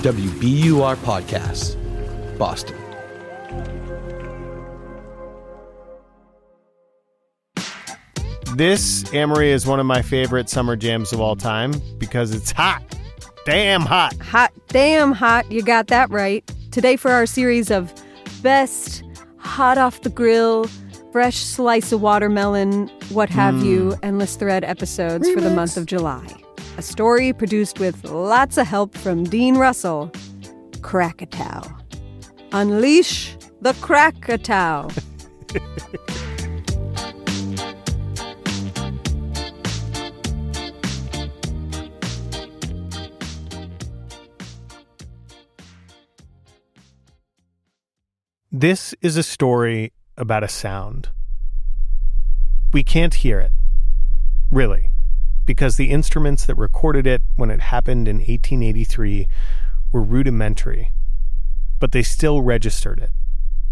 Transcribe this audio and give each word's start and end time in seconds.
WBUR 0.00 0.96
Podcasts, 0.96 1.76
Boston. 2.38 2.74
This, 8.56 9.12
Amory, 9.12 9.50
is 9.50 9.66
one 9.66 9.78
of 9.78 9.84
my 9.84 10.00
favorite 10.00 10.48
summer 10.48 10.74
jams 10.74 11.12
of 11.12 11.20
all 11.20 11.36
time 11.36 11.74
because 11.98 12.34
it's 12.34 12.50
hot. 12.50 12.82
Damn 13.44 13.82
hot. 13.82 14.16
Hot, 14.22 14.50
damn 14.68 15.12
hot. 15.12 15.52
You 15.52 15.62
got 15.62 15.88
that 15.88 16.08
right. 16.08 16.50
Today, 16.70 16.96
for 16.96 17.10
our 17.10 17.26
series 17.26 17.70
of 17.70 17.92
best 18.42 19.04
hot 19.36 19.76
off 19.76 20.00
the 20.00 20.08
grill, 20.08 20.64
fresh 21.12 21.36
slice 21.36 21.92
of 21.92 22.00
watermelon, 22.00 22.88
what 23.10 23.28
have 23.28 23.56
hmm. 23.56 23.66
you, 23.66 23.96
endless 24.02 24.34
thread 24.36 24.64
episodes 24.64 25.30
for 25.30 25.42
the 25.42 25.50
month 25.50 25.76
of 25.76 25.84
July. 25.84 26.26
A 26.76 26.82
story 26.82 27.32
produced 27.32 27.78
with 27.78 28.04
lots 28.04 28.56
of 28.56 28.66
help 28.66 28.96
from 28.96 29.24
Dean 29.24 29.56
Russell. 29.56 30.10
Krakatoa. 30.80 31.76
Unleash 32.52 33.36
the 33.60 33.74
Krakatoa. 33.74 34.90
This 48.52 48.94
is 49.00 49.16
a 49.16 49.22
story 49.22 49.92
about 50.16 50.42
a 50.42 50.48
sound. 50.48 51.08
We 52.72 52.82
can't 52.82 53.14
hear 53.14 53.40
it, 53.40 53.52
really, 54.50 54.89
because 55.50 55.74
the 55.74 55.90
instruments 55.90 56.46
that 56.46 56.54
recorded 56.54 57.08
it 57.08 57.22
when 57.34 57.50
it 57.50 57.60
happened 57.60 58.06
in 58.06 58.18
1883 58.18 59.26
were 59.90 60.00
rudimentary, 60.00 60.92
but 61.80 61.90
they 61.90 62.04
still 62.04 62.40
registered 62.40 63.00
it 63.00 63.10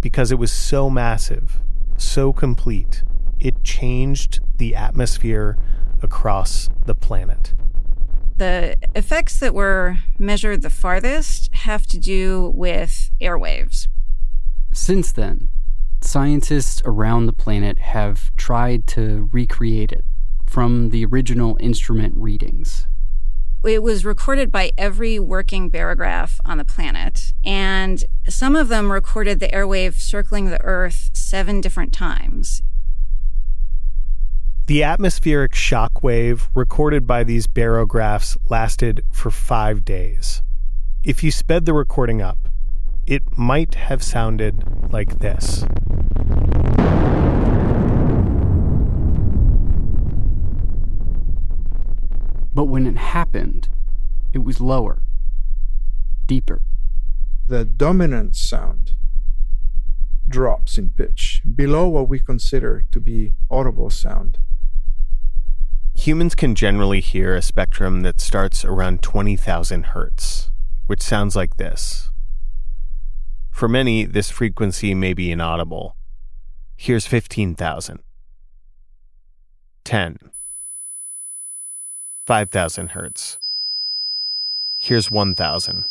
because 0.00 0.32
it 0.32 0.40
was 0.40 0.50
so 0.50 0.90
massive, 0.90 1.60
so 1.96 2.32
complete, 2.32 3.04
it 3.38 3.62
changed 3.62 4.40
the 4.56 4.74
atmosphere 4.74 5.56
across 6.02 6.68
the 6.86 6.96
planet. 6.96 7.54
The 8.36 8.74
effects 8.96 9.38
that 9.38 9.54
were 9.54 9.98
measured 10.18 10.62
the 10.62 10.70
farthest 10.70 11.54
have 11.54 11.86
to 11.86 11.96
do 11.96 12.50
with 12.56 13.12
airwaves. 13.20 13.86
Since 14.72 15.12
then, 15.12 15.48
scientists 16.00 16.82
around 16.84 17.26
the 17.26 17.32
planet 17.32 17.78
have 17.78 18.34
tried 18.36 18.88
to 18.88 19.28
recreate 19.32 19.92
it 19.92 20.04
from 20.48 20.90
the 20.90 21.04
original 21.04 21.56
instrument 21.60 22.14
readings. 22.16 22.86
It 23.64 23.82
was 23.82 24.04
recorded 24.04 24.52
by 24.52 24.70
every 24.78 25.18
working 25.18 25.70
barograph 25.70 26.38
on 26.44 26.58
the 26.58 26.64
planet, 26.64 27.32
and 27.44 28.04
some 28.28 28.54
of 28.54 28.68
them 28.68 28.90
recorded 28.92 29.40
the 29.40 29.48
airwave 29.48 29.94
circling 29.94 30.46
the 30.46 30.62
Earth 30.62 31.10
seven 31.12 31.60
different 31.60 31.92
times. 31.92 32.62
The 34.66 34.84
atmospheric 34.84 35.54
shock 35.54 36.02
wave 36.02 36.48
recorded 36.54 37.06
by 37.06 37.24
these 37.24 37.46
barographs 37.46 38.36
lasted 38.48 39.02
for 39.10 39.30
five 39.30 39.84
days. 39.84 40.42
If 41.02 41.24
you 41.24 41.30
sped 41.30 41.64
the 41.64 41.72
recording 41.72 42.22
up, 42.22 42.48
it 43.06 43.38
might 43.38 43.74
have 43.74 44.02
sounded 44.02 44.92
like 44.92 45.18
this. 45.20 45.64
But 52.52 52.64
when 52.64 52.86
it 52.86 52.96
happened, 52.96 53.68
it 54.32 54.38
was 54.38 54.60
lower, 54.60 55.02
deeper. 56.26 56.60
the 57.46 57.64
dominant 57.64 58.36
sound 58.36 58.92
drops 60.28 60.76
in 60.76 60.90
pitch 60.90 61.40
below 61.54 61.88
what 61.88 62.08
we 62.08 62.18
consider 62.18 62.84
to 62.90 63.00
be 63.00 63.32
audible 63.50 63.88
sound. 63.88 64.38
Humans 65.94 66.34
can 66.34 66.54
generally 66.54 67.00
hear 67.00 67.34
a 67.34 67.42
spectrum 67.42 68.02
that 68.02 68.20
starts 68.20 68.64
around 68.64 69.02
20,000 69.02 69.86
hertz, 69.86 70.50
which 70.86 71.02
sounds 71.02 71.34
like 71.34 71.56
this. 71.56 72.10
For 73.50 73.66
many, 73.68 74.04
this 74.04 74.30
frequency 74.30 74.94
may 74.94 75.14
be 75.14 75.32
inaudible. 75.32 75.96
Here's 76.76 77.06
15,000. 77.06 77.98
10. 79.84 80.18
5,000 82.28 82.88
hertz. 82.88 83.38
Here's 84.76 85.10
1,000. 85.10 85.86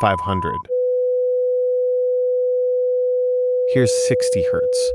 500. 0.00 0.56
Here's 3.74 3.92
60 4.08 4.46
hertz. 4.50 4.92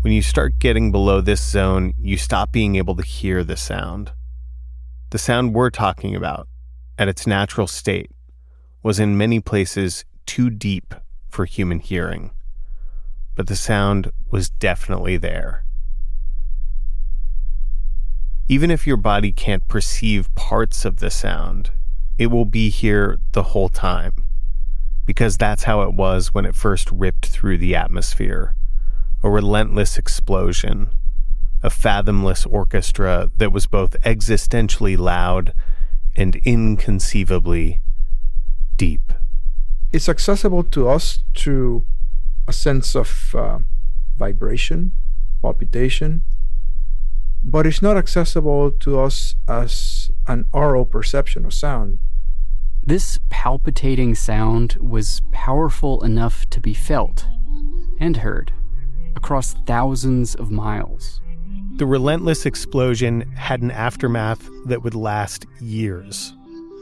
When 0.00 0.12
you 0.12 0.22
start 0.22 0.58
getting 0.58 0.90
below 0.90 1.20
this 1.20 1.40
zone, 1.40 1.94
you 2.00 2.16
stop 2.16 2.50
being 2.50 2.74
able 2.74 2.96
to 2.96 3.04
hear 3.04 3.44
the 3.44 3.56
sound. 3.56 4.10
The 5.10 5.18
sound 5.18 5.54
we're 5.54 5.70
talking 5.70 6.16
about, 6.16 6.48
at 6.98 7.06
its 7.06 7.28
natural 7.28 7.68
state, 7.68 8.10
was 8.82 8.98
in 8.98 9.16
many 9.16 9.38
places 9.38 10.04
too 10.26 10.50
deep 10.50 10.96
for 11.28 11.44
human 11.44 11.78
hearing. 11.78 12.32
But 13.36 13.46
the 13.46 13.54
sound 13.54 14.10
was 14.32 14.50
definitely 14.50 15.16
there. 15.16 15.64
Even 18.50 18.70
if 18.70 18.86
your 18.86 18.96
body 18.96 19.30
can't 19.30 19.68
perceive 19.68 20.34
parts 20.34 20.86
of 20.86 20.96
the 20.96 21.10
sound, 21.10 21.70
it 22.16 22.28
will 22.28 22.46
be 22.46 22.70
here 22.70 23.18
the 23.32 23.42
whole 23.42 23.68
time. 23.68 24.12
Because 25.04 25.36
that's 25.36 25.64
how 25.64 25.82
it 25.82 25.92
was 25.92 26.32
when 26.32 26.46
it 26.46 26.54
first 26.54 26.90
ripped 26.90 27.26
through 27.26 27.58
the 27.58 27.74
atmosphere 27.74 28.54
a 29.20 29.28
relentless 29.28 29.98
explosion, 29.98 30.90
a 31.60 31.68
fathomless 31.68 32.46
orchestra 32.46 33.30
that 33.36 33.52
was 33.52 33.66
both 33.66 33.96
existentially 34.02 34.96
loud 34.96 35.52
and 36.16 36.36
inconceivably 36.44 37.80
deep. 38.76 39.12
It's 39.92 40.08
accessible 40.08 40.62
to 40.62 40.88
us 40.88 41.24
through 41.36 41.84
a 42.46 42.52
sense 42.52 42.94
of 42.94 43.34
uh, 43.34 43.58
vibration, 44.16 44.92
palpitation, 45.42 46.22
but 47.50 47.66
it's 47.66 47.80
not 47.80 47.96
accessible 47.96 48.70
to 48.70 49.00
us 49.00 49.34
as 49.48 50.10
an 50.26 50.44
oral 50.52 50.84
perception 50.84 51.46
of 51.46 51.54
sound. 51.54 51.98
This 52.84 53.18
palpitating 53.30 54.14
sound 54.14 54.76
was 54.80 55.22
powerful 55.32 56.04
enough 56.04 56.44
to 56.50 56.60
be 56.60 56.74
felt 56.74 57.26
and 57.98 58.18
heard 58.18 58.52
across 59.16 59.54
thousands 59.66 60.34
of 60.34 60.50
miles. 60.50 61.22
The 61.76 61.86
relentless 61.86 62.44
explosion 62.44 63.22
had 63.32 63.62
an 63.62 63.70
aftermath 63.70 64.46
that 64.66 64.82
would 64.82 64.94
last 64.94 65.46
years, 65.58 66.34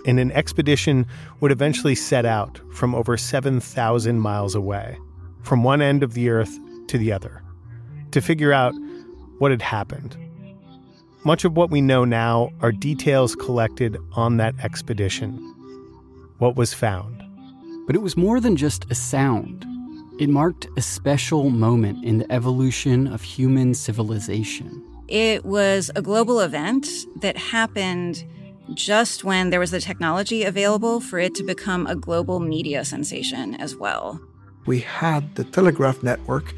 and 0.05 0.19
an 0.19 0.33
expedition 0.33 1.07
would 1.41 1.53
eventually 1.53 1.95
set 1.95 2.27
out 2.27 2.61
from 2.75 2.93
over 2.93 3.17
7,000 3.17 4.19
miles 4.19 4.57
away, 4.57 4.99
from 5.45 5.63
one 5.63 5.81
end 5.81 6.03
of 6.03 6.15
the 6.15 6.29
Earth 6.29 6.59
to 6.89 6.99
the 6.99 7.13
other, 7.13 7.43
to 8.11 8.21
figure 8.21 8.53
out 8.53 8.75
what 9.39 9.53
had 9.53 9.63
happened. 9.63 10.17
Much 11.27 11.45
of 11.45 11.57
what 11.57 11.73
we 11.73 11.81
know 11.81 12.05
now 12.05 12.53
are 12.61 12.71
details 12.71 13.35
collected 13.35 13.99
on 14.13 14.37
that 14.37 14.55
expedition. 14.63 15.37
What 16.39 16.55
was 16.55 16.73
found. 16.73 17.21
But 17.85 17.97
it 17.97 17.99
was 18.01 18.17
more 18.17 18.39
than 18.39 18.55
just 18.55 18.89
a 18.93 18.95
sound. 18.95 19.67
It 20.21 20.29
marked 20.29 20.69
a 20.77 20.81
special 20.81 21.51
moment 21.51 22.05
in 22.05 22.19
the 22.19 22.33
evolution 22.33 23.09
of 23.09 23.23
human 23.23 23.75
civilization. 23.75 24.85
It 25.09 25.45
was 25.45 25.91
a 25.97 26.01
global 26.01 26.39
event 26.39 26.87
that 27.17 27.37
happened 27.37 28.25
just 28.75 29.25
when 29.25 29.51
there 29.51 29.59
was 29.59 29.73
the 29.73 29.81
technology 29.81 30.45
available 30.45 31.01
for 31.01 31.19
it 31.19 31.35
to 31.35 31.43
become 31.43 31.89
a 31.89 31.97
global 31.97 32.39
media 32.39 32.85
sensation 32.85 33.57
as 33.57 33.75
well. 33.75 34.21
We 34.65 34.79
had 34.79 35.35
the 35.35 35.43
telegraph 35.43 36.05
network 36.05 36.55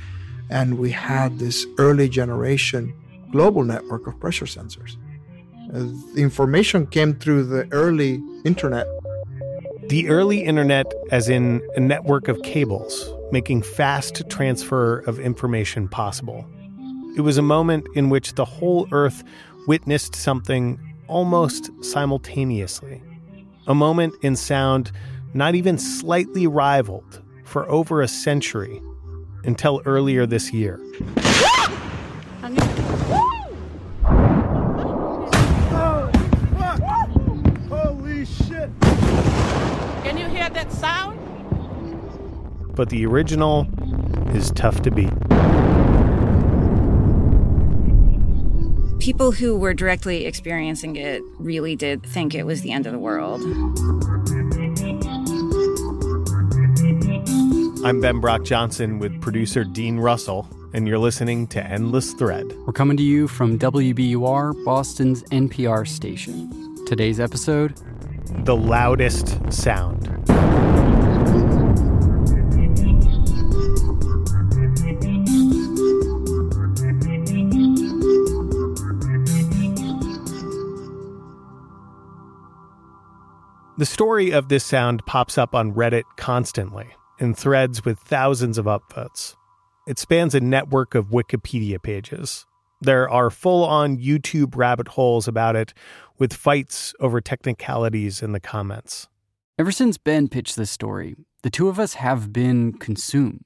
and 0.50 0.78
we 0.78 0.90
had 0.90 1.38
this 1.38 1.64
early 1.78 2.10
generation 2.10 2.92
global 3.30 3.64
network 3.64 4.06
of 4.06 4.18
pressure 4.20 4.46
sensors. 4.46 4.96
Uh, 5.72 5.86
the 6.14 6.22
information 6.22 6.86
came 6.86 7.14
through 7.14 7.44
the 7.44 7.68
early 7.72 8.22
internet 8.44 8.86
The 9.88 10.10
early 10.10 10.44
internet, 10.44 10.92
as 11.10 11.30
in 11.30 11.62
a 11.74 11.80
network 11.80 12.28
of 12.28 12.42
cables, 12.42 13.10
making 13.32 13.62
fast 13.62 14.28
transfer 14.28 14.98
of 15.00 15.18
information 15.18 15.88
possible. 15.88 16.44
It 17.16 17.22
was 17.22 17.38
a 17.38 17.42
moment 17.42 17.86
in 17.94 18.10
which 18.10 18.34
the 18.34 18.44
whole 18.44 18.86
Earth 18.92 19.24
witnessed 19.66 20.14
something 20.14 20.78
almost 21.06 21.70
simultaneously. 21.82 23.02
A 23.66 23.74
moment 23.74 24.12
in 24.20 24.36
sound 24.36 24.92
not 25.32 25.54
even 25.54 25.78
slightly 25.78 26.46
rivaled 26.46 27.22
for 27.44 27.66
over 27.70 28.02
a 28.02 28.08
century 28.08 28.82
until 29.44 29.80
earlier 29.86 30.26
this 30.26 30.52
year. 30.52 30.78
But 42.78 42.90
the 42.90 43.04
original 43.04 43.66
is 44.36 44.52
tough 44.52 44.82
to 44.82 44.90
beat. 44.92 45.10
People 49.00 49.32
who 49.32 49.58
were 49.58 49.74
directly 49.74 50.26
experiencing 50.26 50.94
it 50.94 51.20
really 51.38 51.74
did 51.74 52.04
think 52.04 52.36
it 52.36 52.44
was 52.44 52.60
the 52.60 52.70
end 52.70 52.86
of 52.86 52.92
the 52.92 52.98
world. 53.00 53.40
I'm 57.84 58.00
Ben 58.00 58.20
Brock 58.20 58.44
Johnson 58.44 59.00
with 59.00 59.20
producer 59.20 59.64
Dean 59.64 59.98
Russell, 59.98 60.48
and 60.72 60.86
you're 60.86 60.98
listening 60.98 61.48
to 61.48 61.64
Endless 61.64 62.12
Thread. 62.12 62.46
We're 62.64 62.72
coming 62.72 62.96
to 62.96 63.02
you 63.02 63.26
from 63.26 63.58
WBUR, 63.58 64.64
Boston's 64.64 65.24
NPR 65.24 65.86
station. 65.88 66.84
Today's 66.86 67.18
episode 67.18 67.74
The 68.44 68.54
loudest 68.54 69.52
sound. 69.52 70.17
The 83.78 83.86
story 83.86 84.32
of 84.32 84.48
this 84.48 84.64
sound 84.64 85.06
pops 85.06 85.38
up 85.38 85.54
on 85.54 85.72
Reddit 85.72 86.02
constantly 86.16 86.88
in 87.20 87.32
threads 87.32 87.84
with 87.84 88.00
thousands 88.00 88.58
of 88.58 88.64
upvotes. 88.64 89.36
It 89.86 90.00
spans 90.00 90.34
a 90.34 90.40
network 90.40 90.96
of 90.96 91.10
Wikipedia 91.10 91.80
pages. 91.80 92.44
There 92.80 93.08
are 93.08 93.30
full 93.30 93.62
on 93.62 93.96
YouTube 93.96 94.56
rabbit 94.56 94.88
holes 94.88 95.28
about 95.28 95.54
it 95.54 95.74
with 96.18 96.32
fights 96.32 96.92
over 96.98 97.20
technicalities 97.20 98.20
in 98.20 98.32
the 98.32 98.40
comments. 98.40 99.06
Ever 99.60 99.70
since 99.70 99.96
Ben 99.96 100.26
pitched 100.26 100.56
this 100.56 100.72
story, 100.72 101.14
the 101.44 101.50
two 101.50 101.68
of 101.68 101.78
us 101.78 101.94
have 101.94 102.32
been 102.32 102.72
consumed, 102.72 103.44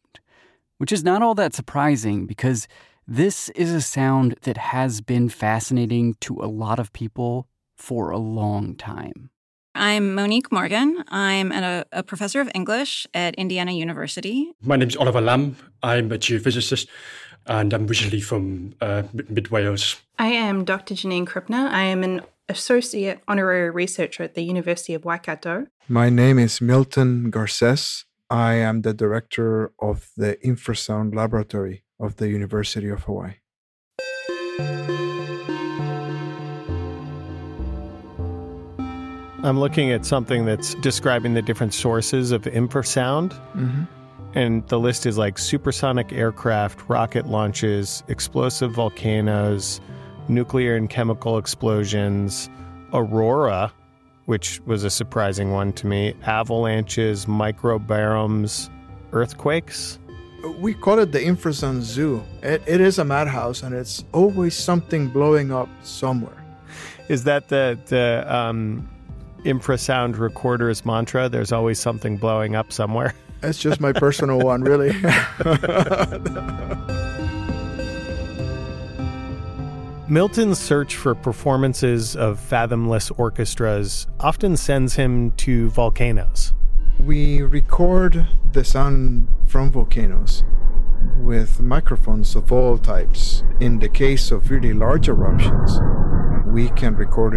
which 0.78 0.92
is 0.92 1.04
not 1.04 1.20
all 1.20 1.34
that 1.34 1.52
surprising 1.52 2.24
because 2.24 2.66
this 3.06 3.50
is 3.50 3.70
a 3.70 3.82
sound 3.82 4.36
that 4.44 4.56
has 4.56 5.02
been 5.02 5.28
fascinating 5.28 6.14
to 6.20 6.40
a 6.40 6.48
lot 6.48 6.78
of 6.78 6.90
people 6.94 7.48
for 7.76 8.08
a 8.08 8.16
long 8.16 8.74
time. 8.76 9.28
I'm 9.74 10.14
Monique 10.14 10.52
Morgan. 10.52 11.02
I'm 11.08 11.50
a, 11.50 11.84
a, 11.92 12.02
professor 12.02 12.40
of 12.40 12.50
English 12.54 13.06
at 13.14 13.34
Indiana 13.36 13.72
University. 13.72 14.52
My 14.62 14.76
name 14.76 14.88
is 14.88 14.96
Oliver 14.96 15.20
Lamb. 15.20 15.56
I'm 15.82 16.12
a 16.12 16.18
geophysicist 16.18 16.88
and 17.46 17.72
I'm 17.72 17.86
originally 17.86 18.20
from 18.20 18.74
uh, 18.80 19.02
mid 19.12 19.48
Wales. 19.48 20.00
I 20.18 20.28
am 20.28 20.64
Dr. 20.64 20.94
Janine 20.94 21.26
Krippner. 21.26 21.70
I 21.70 21.84
am 21.84 22.02
an 22.04 22.20
associate 22.48 23.20
honorary 23.26 23.70
researcher 23.70 24.22
at 24.22 24.34
the 24.34 24.42
University 24.42 24.94
of 24.94 25.04
Waikato. 25.04 25.66
My 25.88 26.10
name 26.10 26.38
is 26.38 26.60
Milton 26.60 27.30
Garces. 27.30 28.04
I 28.28 28.54
am 28.54 28.82
the 28.82 28.94
director 28.94 29.72
of 29.80 30.10
the 30.16 30.36
Infrasound 30.44 31.14
Laboratory 31.14 31.84
of 31.98 32.16
the 32.16 32.28
University 32.28 32.88
of 32.88 33.04
Hawaii. 33.04 33.34
I'm 39.44 39.58
looking 39.58 39.90
at 39.90 40.06
something 40.06 40.44
that's 40.44 40.74
describing 40.76 41.34
the 41.34 41.42
different 41.42 41.74
sources 41.74 42.30
of 42.30 42.42
infrasound. 42.42 43.30
Mm-hmm. 43.56 43.84
And 44.34 44.66
the 44.68 44.78
list 44.78 45.04
is 45.04 45.18
like 45.18 45.36
supersonic 45.36 46.12
aircraft, 46.12 46.88
rocket 46.88 47.26
launches, 47.26 48.04
explosive 48.06 48.70
volcanoes, 48.72 49.80
nuclear 50.28 50.76
and 50.76 50.88
chemical 50.88 51.38
explosions, 51.38 52.48
aurora, 52.92 53.72
which 54.26 54.60
was 54.60 54.84
a 54.84 54.90
surprising 54.90 55.50
one 55.50 55.72
to 55.72 55.88
me, 55.88 56.14
avalanches, 56.22 57.26
microbaroms, 57.26 58.70
earthquakes. 59.12 59.98
We 60.60 60.74
call 60.74 61.00
it 61.00 61.10
the 61.10 61.20
infrasound 61.20 61.82
zoo. 61.82 62.22
It, 62.42 62.62
it 62.66 62.80
is 62.80 62.98
a 62.98 63.04
madhouse, 63.04 63.62
and 63.62 63.74
it's 63.74 64.04
always 64.12 64.56
something 64.56 65.08
blowing 65.08 65.52
up 65.52 65.68
somewhere. 65.82 66.44
Is 67.08 67.24
that 67.24 67.48
the 67.48 67.78
the 67.86 68.24
um, 68.28 68.88
infrasound 69.44 70.18
recorder's 70.18 70.84
mantra? 70.84 71.28
There's 71.28 71.52
always 71.52 71.78
something 71.78 72.16
blowing 72.16 72.56
up 72.56 72.72
somewhere. 72.72 73.14
That's 73.40 73.58
just 73.58 73.80
my 73.80 73.92
personal 73.92 74.38
one, 74.38 74.62
really. 74.62 74.92
Milton's 80.08 80.58
search 80.58 80.96
for 80.96 81.14
performances 81.14 82.16
of 82.16 82.38
fathomless 82.38 83.10
orchestras 83.18 84.06
often 84.20 84.56
sends 84.56 84.94
him 84.94 85.32
to 85.32 85.70
volcanoes. 85.70 86.52
We 87.00 87.42
record 87.42 88.26
the 88.52 88.62
sound 88.62 89.26
from 89.46 89.72
volcanoes 89.72 90.44
with 91.18 91.60
microphones 91.60 92.36
of 92.36 92.52
all 92.52 92.78
types. 92.78 93.42
In 93.60 93.78
the 93.78 93.88
case 93.88 94.30
of 94.30 94.50
really 94.50 94.72
large 94.72 95.08
eruptions, 95.08 95.78
we 96.52 96.68
can 96.68 96.94
record 96.94 97.34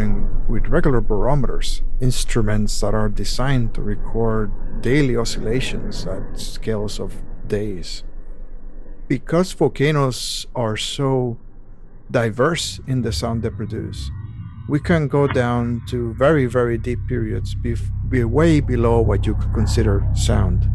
with 0.50 0.67
regular 0.67 1.00
barometers, 1.00 1.81
instruments 2.01 2.81
that 2.81 2.94
are 2.94 3.07
designed 3.07 3.73
to 3.73 3.81
record 3.81 4.51
daily 4.81 5.15
oscillations 5.15 6.06
at 6.06 6.38
scales 6.38 7.00
of 7.00 7.23
days. 7.47 8.03
Because 9.07 9.53
volcanoes 9.53 10.47
are 10.53 10.75
so 10.75 11.38
diverse 12.12 12.81
in 12.88 13.03
the 13.03 13.13
sound 13.13 13.41
they 13.41 13.50
produce, 13.50 14.12
we 14.67 14.81
can 14.81 15.07
go 15.07 15.27
down 15.27 15.81
to 15.88 16.13
very, 16.15 16.45
very 16.45 16.77
deep 16.77 17.00
periods, 17.07 17.56
be, 17.56 17.77
be 18.09 18.25
way 18.25 18.59
below 18.59 19.00
what 19.00 19.25
you 19.25 19.35
could 19.35 19.53
consider 19.53 20.06
sound, 20.13 20.69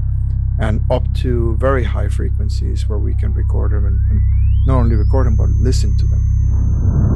and 0.59 0.81
up 0.91 1.13
to 1.17 1.57
very 1.57 1.85
high 1.85 2.09
frequencies 2.09 2.89
where 2.89 2.99
we 2.99 3.15
can 3.15 3.35
record 3.35 3.73
them 3.73 3.85
and, 3.85 4.01
and 4.11 4.67
not 4.67 4.79
only 4.79 4.97
record 4.97 5.27
them, 5.27 5.37
but 5.37 5.51
listen 5.51 5.95
to 5.99 6.07
them. 6.07 7.10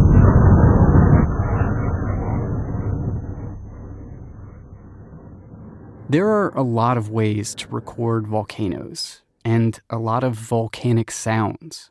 There 6.08 6.28
are 6.28 6.50
a 6.50 6.62
lot 6.62 6.98
of 6.98 7.08
ways 7.08 7.54
to 7.54 7.68
record 7.68 8.26
volcanoes 8.26 9.22
and 9.42 9.80
a 9.88 9.96
lot 9.96 10.22
of 10.22 10.34
volcanic 10.34 11.10
sounds. 11.10 11.90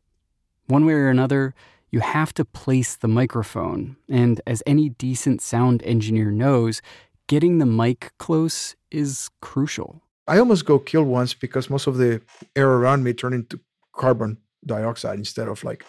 One 0.67 0.85
way 0.85 0.93
or 0.93 1.09
another, 1.09 1.55
you 1.89 1.99
have 1.99 2.31
to 2.35 2.45
place 2.45 2.95
the 2.95 3.07
microphone, 3.07 3.97
and 4.07 4.39
as 4.45 4.61
any 4.67 4.89
decent 4.89 5.41
sound 5.41 5.81
engineer 5.83 6.29
knows, 6.29 6.81
getting 7.27 7.57
the 7.57 7.65
mic 7.65 8.11
close 8.19 8.75
is 8.91 9.29
crucial. 9.41 10.03
I 10.27 10.37
almost 10.37 10.65
go 10.65 10.77
kill 10.77 11.03
once 11.03 11.33
because 11.33 11.69
most 11.69 11.87
of 11.87 11.97
the 11.97 12.21
air 12.55 12.69
around 12.69 13.03
me 13.03 13.13
turned 13.13 13.35
into 13.35 13.59
carbon 13.93 14.37
dioxide 14.65 15.17
instead 15.17 15.47
of 15.47 15.63
like 15.63 15.85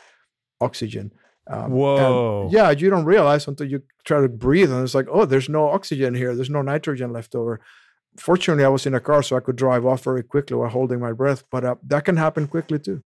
oxygen. 0.63 1.13
Um, 1.47 1.73
Whoa. 1.73 2.49
yeah, 2.51 2.71
you 2.71 2.89
don't 2.89 3.05
realize 3.05 3.47
until 3.47 3.69
you 3.69 3.83
try 4.05 4.23
to 4.23 4.29
breathe, 4.29 4.73
and 4.73 4.83
it's 4.83 4.95
like, 4.95 5.09
oh, 5.11 5.27
there's 5.27 5.51
no 5.51 5.69
oxygen 5.69 6.15
here. 6.15 6.35
There's 6.35 6.51
no 6.51 6.63
nitrogen 6.63 7.13
left 7.13 7.35
over 7.35 7.61
fortunately, 8.17 8.65
I 8.65 8.69
was 8.69 8.87
in 8.87 8.95
a 8.95 9.01
car, 9.01 9.23
so 9.23 9.37
I 9.37 9.41
could 9.41 9.57
drive 9.57 9.85
off 9.85 10.05
very 10.05 10.23
quickly 10.23 10.57
while 10.57 10.69
holding 10.69 11.01
my 11.01 11.13
breath. 11.13 11.45
But 11.51 11.65
uh, 11.65 11.75
that 11.87 12.05
can 12.05 12.17
happen 12.17 12.47
quickly 12.47 12.79
too. 12.79 13.03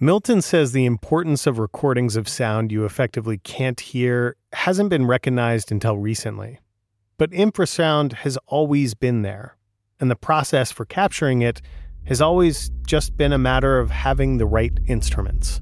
Milton 0.00 0.42
says 0.42 0.72
the 0.72 0.84
importance 0.84 1.46
of 1.46 1.58
recordings 1.58 2.16
of 2.16 2.28
sound 2.28 2.72
you 2.72 2.84
effectively 2.84 3.38
can't 3.38 3.78
hear 3.78 4.36
hasn't 4.52 4.90
been 4.90 5.06
recognized 5.06 5.70
until 5.70 5.96
recently. 5.96 6.58
But 7.18 7.30
infrasound 7.30 8.14
has 8.14 8.36
always 8.46 8.94
been 8.94 9.22
there, 9.22 9.56
and 10.00 10.10
the 10.10 10.16
process 10.16 10.72
for 10.72 10.84
capturing 10.84 11.42
it 11.42 11.62
has 12.04 12.20
always 12.20 12.70
just 12.84 13.16
been 13.16 13.32
a 13.32 13.38
matter 13.38 13.78
of 13.78 13.90
having 13.90 14.38
the 14.38 14.46
right 14.46 14.76
instruments. 14.88 15.60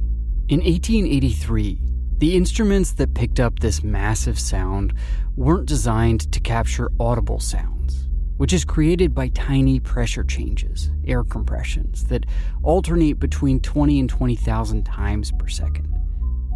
In 0.49 0.61
1883, 0.61 1.79
the 2.17 2.35
instruments 2.35 2.93
that 2.93 3.13
picked 3.13 3.39
up 3.39 3.59
this 3.59 3.83
massive 3.83 4.41
sound 4.41 4.95
weren't 5.37 5.67
designed 5.67 6.33
to 6.33 6.41
capture 6.41 6.91
audible 6.99 7.41
sounds 7.41 8.10
which 8.41 8.55
is 8.55 8.65
created 8.65 9.15
by 9.15 9.29
tiny 9.29 9.79
pressure 9.79 10.25
changes, 10.25 10.91
air 11.07 11.23
compressions, 11.23 12.05
that 12.05 12.25
alternate 12.63 13.21
between 13.21 13.61
20 13.61 14.01
and 14.01 14.09
20,000 14.09 14.83
times 14.83 15.31
per 15.39 15.47
second. 15.47 15.87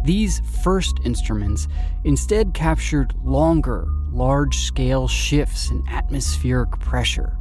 These 0.03 0.41
first 0.63 0.97
instruments 1.05 1.67
instead 2.03 2.55
captured 2.55 3.13
longer, 3.23 3.85
large 4.09 4.57
scale 4.57 5.07
shifts 5.07 5.69
in 5.69 5.87
atmospheric 5.87 6.71
pressure. 6.79 7.37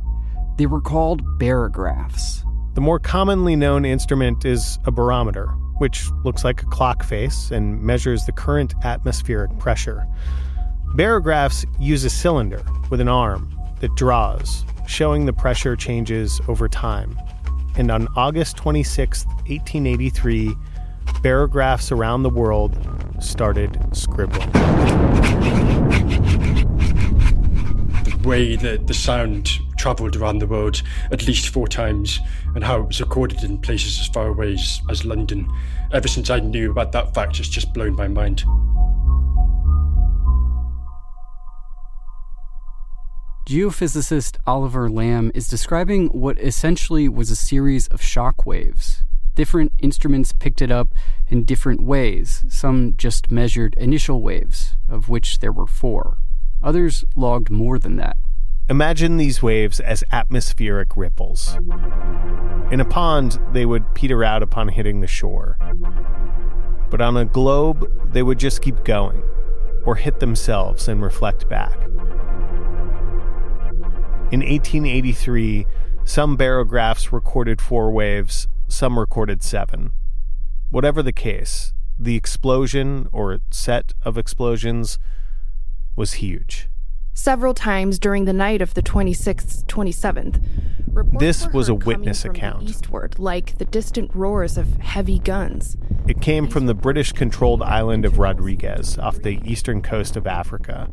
They 0.59 0.67
were 0.67 0.83
called 0.83 1.25
barographs. 1.39 2.45
The 2.75 2.83
more 2.83 2.99
commonly 2.99 3.57
known 3.57 3.87
instrument 3.87 4.45
is 4.45 4.79
a 4.85 4.91
barometer, 4.91 5.47
which 5.79 6.11
looks 6.23 6.45
like 6.45 6.63
a 6.63 6.67
clock 6.67 7.03
face 7.03 7.51
and 7.51 7.81
measures 7.81 8.27
the 8.27 8.33
current 8.33 8.75
atmospheric 8.85 9.59
pressure. 9.59 10.07
Barographs 10.97 11.65
use 11.81 12.05
a 12.05 12.11
cylinder 12.11 12.63
with 12.91 13.01
an 13.01 13.09
arm 13.09 13.49
that 13.85 13.95
draws, 13.97 14.65
showing 14.87 15.27
the 15.27 15.33
pressure 15.35 15.77
changes 15.77 16.41
over 16.49 16.71
time. 16.71 17.21
And 17.77 17.91
on 17.91 18.09
August 18.17 18.57
26, 18.57 19.27
1883, 19.27 20.55
barographs 21.23 21.93
around 21.93 22.23
the 22.23 22.31
world 22.31 22.79
started 23.21 23.79
scribbling. 23.93 24.51
The 28.05 28.19
way 28.25 28.57
that 28.57 28.87
the 28.87 28.95
sound 28.95 29.51
travelled 29.77 30.17
around 30.17 30.39
the 30.39 30.47
world 30.47 30.83
at 31.13 31.27
least 31.27 31.51
four 31.51 31.69
times 31.69 32.21
and 32.55 32.65
how 32.65 32.81
it 32.81 32.87
was 32.87 33.03
recorded 33.03 33.45
in 33.45 33.59
places 33.59 34.01
as 34.01 34.07
far 34.07 34.29
away 34.29 34.55
as, 34.55 34.81
as 34.89 35.05
London. 35.05 35.47
Ever 35.93 36.09
since 36.09 36.31
I 36.31 36.41
knew 36.41 36.71
about 36.71 36.93
that 36.93 37.13
fact, 37.13 37.39
it's 37.39 37.51
just 37.51 37.75
blown 37.75 37.95
my 37.97 38.09
mind. 38.09 38.45
Geophysicist 43.47 44.39
Oliver 44.47 44.89
Lamb 44.89 45.31
is 45.35 45.49
describing 45.49 46.09
what 46.09 46.39
essentially 46.39 47.11
was 47.11 47.31
a 47.31 47.37
series 47.37 47.89
of 47.89 48.01
shock 48.01 48.47
waves. 48.47 49.03
Different 49.35 49.73
instruments 49.81 50.33
picked 50.33 50.63
it 50.63 50.71
up 50.71 50.95
in 51.29 51.45
different 51.45 51.83
ways. 51.83 52.47
Some 52.49 52.95
just 52.97 53.31
measured 53.31 53.75
initial 53.75 54.23
waves, 54.23 54.79
of 54.89 55.11
which 55.11 55.41
there 55.41 55.53
were 55.53 55.67
four. 55.67 56.17
Others 56.63 57.05
logged 57.17 57.51
more 57.51 57.79
than 57.79 57.97
that. 57.97 58.17
Imagine 58.71 59.19
these 59.19 59.43
waves 59.43 59.79
as 59.79 60.03
atmospheric 60.11 60.97
ripples. 60.97 61.59
In 62.71 62.81
a 62.81 62.87
pond, 62.87 63.39
they 63.53 63.67
would 63.67 63.95
peter 63.95 64.25
out 64.25 64.43
upon 64.43 64.69
hitting 64.69 65.03
the 65.03 65.07
shore. 65.07 65.59
But 66.89 67.03
on 67.03 67.19
a 67.19 67.27
globe, 67.27 68.11
they 68.11 68.23
would 68.23 68.39
just 68.39 68.63
keep 68.63 68.85
going, 68.85 69.23
or 69.85 69.97
hit 69.97 70.21
themselves 70.21 70.89
and 70.89 71.03
reflect 71.03 71.47
back. 71.51 71.77
In 74.33 74.41
1883, 74.41 75.67
some 76.05 76.37
barographs 76.37 77.13
recorded 77.13 77.61
four 77.61 77.91
waves, 77.93 78.49
some 78.67 78.99
recorded 78.99 79.43
seven. 79.43 79.93
Whatever 80.71 81.03
the 81.03 81.13
case, 81.13 81.73
the 81.99 82.17
explosion 82.17 83.07
or 83.13 83.39
set 83.51 83.95
of 84.03 84.19
explosions 84.19 84.99
was 85.95 86.15
huge. 86.15 86.69
Several 87.13 87.55
times 87.55 88.01
during 88.01 88.25
the 88.25 88.33
night 88.33 88.61
of 88.61 88.75
the 88.75 88.83
26th, 88.83 89.67
27th, 89.67 90.43
reports 90.93 91.21
This 91.21 91.47
were 91.47 91.53
was 91.53 91.69
a 91.69 91.75
witness 91.75 92.25
account. 92.25 92.65
eastward, 92.65 93.19
like 93.21 93.59
the 93.59 93.65
distant 93.65 94.13
roars 94.15 94.59
of 94.59 94.75
heavy 94.79 95.21
guns. 95.21 95.77
It 96.09 96.21
came 96.21 96.49
from 96.49 96.67
the 96.67 96.75
British 96.75 97.13
controlled 97.13 97.63
island 97.63 98.05
of 98.05 98.19
Rodrigues 98.19 98.99
off 98.99 99.23
the 99.23 99.41
eastern 99.45 99.81
coast 99.81 100.17
of 100.17 100.27
Africa, 100.27 100.91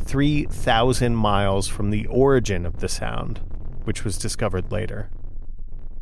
3,000 0.00 1.14
miles 1.14 1.68
from 1.68 1.90
the 1.90 2.06
origin 2.06 2.66
of 2.66 2.80
the 2.80 2.88
sound, 2.88 3.40
which 3.84 4.04
was 4.04 4.18
discovered 4.18 4.72
later. 4.72 5.10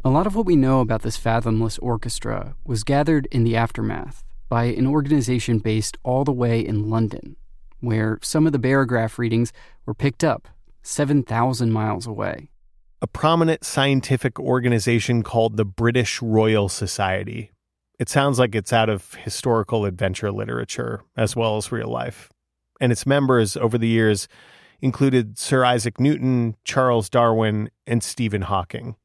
A 0.05 0.11
lot 0.11 0.27
of 0.27 0.35
what 0.35 0.47
we 0.47 0.57
know 0.57 0.81
about 0.81 1.03
this 1.03 1.17
fathomless 1.17 1.79
orchestra 1.79 2.55
was 2.65 2.85
gathered 2.85 3.27
in 3.31 3.45
the 3.45 3.57
aftermath 3.57 4.25
by 4.49 4.65
an 4.65 4.87
organization 4.87 5.59
based 5.59 5.99
all 6.03 6.25
the 6.25 6.33
way 6.33 6.61
in 6.61 6.89
London, 6.89 7.37
where 7.81 8.19
some 8.23 8.47
of 8.47 8.53
the 8.53 8.59
barograph 8.59 9.19
readings 9.19 9.53
were 9.85 9.95
picked 9.95 10.25
up 10.25 10.49
7,000 10.83 11.71
miles 11.71 12.07
away. 12.07 12.49
A 13.03 13.07
prominent 13.07 13.65
scientific 13.65 14.41
organization 14.41 15.23
called 15.23 15.57
the 15.57 15.65
British 15.65 16.23
Royal 16.23 16.69
Society. 16.69 17.53
It 17.99 18.09
sounds 18.09 18.39
like 18.39 18.55
it's 18.55 18.73
out 18.73 18.89
of 18.89 19.15
historical 19.15 19.85
adventure 19.85 20.33
literature 20.33 21.03
as 21.17 21.37
well 21.37 21.57
as 21.57 21.71
real 21.71 21.89
life. 21.89 22.31
And 22.81 22.93
its 22.93 23.07
members 23.07 23.57
over 23.57 23.79
the 23.79 23.89
years 23.89 24.29
included 24.81 25.39
Sir 25.39 25.65
Isaac 25.65 25.99
Newton, 25.99 26.57
Charles 26.65 27.09
Darwin, 27.09 27.71
and 27.87 28.03
Stephen 28.03 28.43
Hawking. 28.43 28.97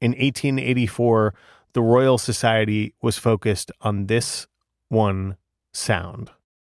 In 0.00 0.12
1884, 0.12 1.34
the 1.72 1.82
Royal 1.82 2.18
Society 2.18 2.94
was 3.02 3.18
focused 3.18 3.70
on 3.80 4.06
this 4.06 4.46
one 4.88 5.36
sound. 5.72 6.30